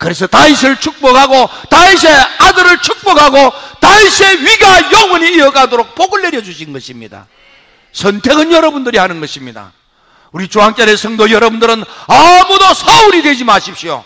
그래서 0.03 0.27
다윗을 0.27 0.81
축복하고 0.81 1.49
다윗의 1.69 2.11
아들을 2.39 2.81
축복하고 2.81 3.53
다윗의 3.79 4.45
위가 4.45 4.91
영원히 4.91 5.33
이어가도록 5.35 5.95
복을 5.95 6.21
내려주신 6.23 6.73
것입니다. 6.73 7.25
선택은 7.93 8.51
여러분들이 8.51 8.97
하는 8.97 9.21
것입니다. 9.21 9.71
우리 10.33 10.49
중앙자의 10.49 10.97
성도 10.97 11.31
여러분들은 11.31 11.85
아무도 12.07 12.73
사울이 12.73 13.21
되지 13.21 13.45
마십시오. 13.45 14.03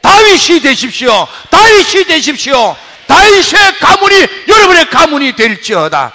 다윗이 0.00 0.60
되십시오. 0.60 1.26
다윗이 1.50 2.04
되십시오. 2.04 2.76
다윗의 3.08 3.78
가문이 3.80 4.26
여러분의 4.46 4.90
가문이 4.90 5.32
될지어다. 5.34 6.12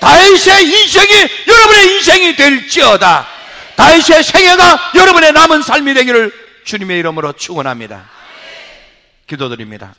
다윗의 0.00 0.64
인생이 0.66 1.28
여러분의 1.48 1.94
인생이 1.94 2.36
될지어다. 2.36 3.26
다윗의 3.76 4.22
생애가 4.22 4.92
여러분의 4.96 5.32
남은 5.32 5.62
삶이 5.62 5.94
되기를 5.94 6.30
주님의 6.66 6.98
이름으로 6.98 7.32
축원합니다. 7.32 8.19
기도드립니다. 9.30 9.94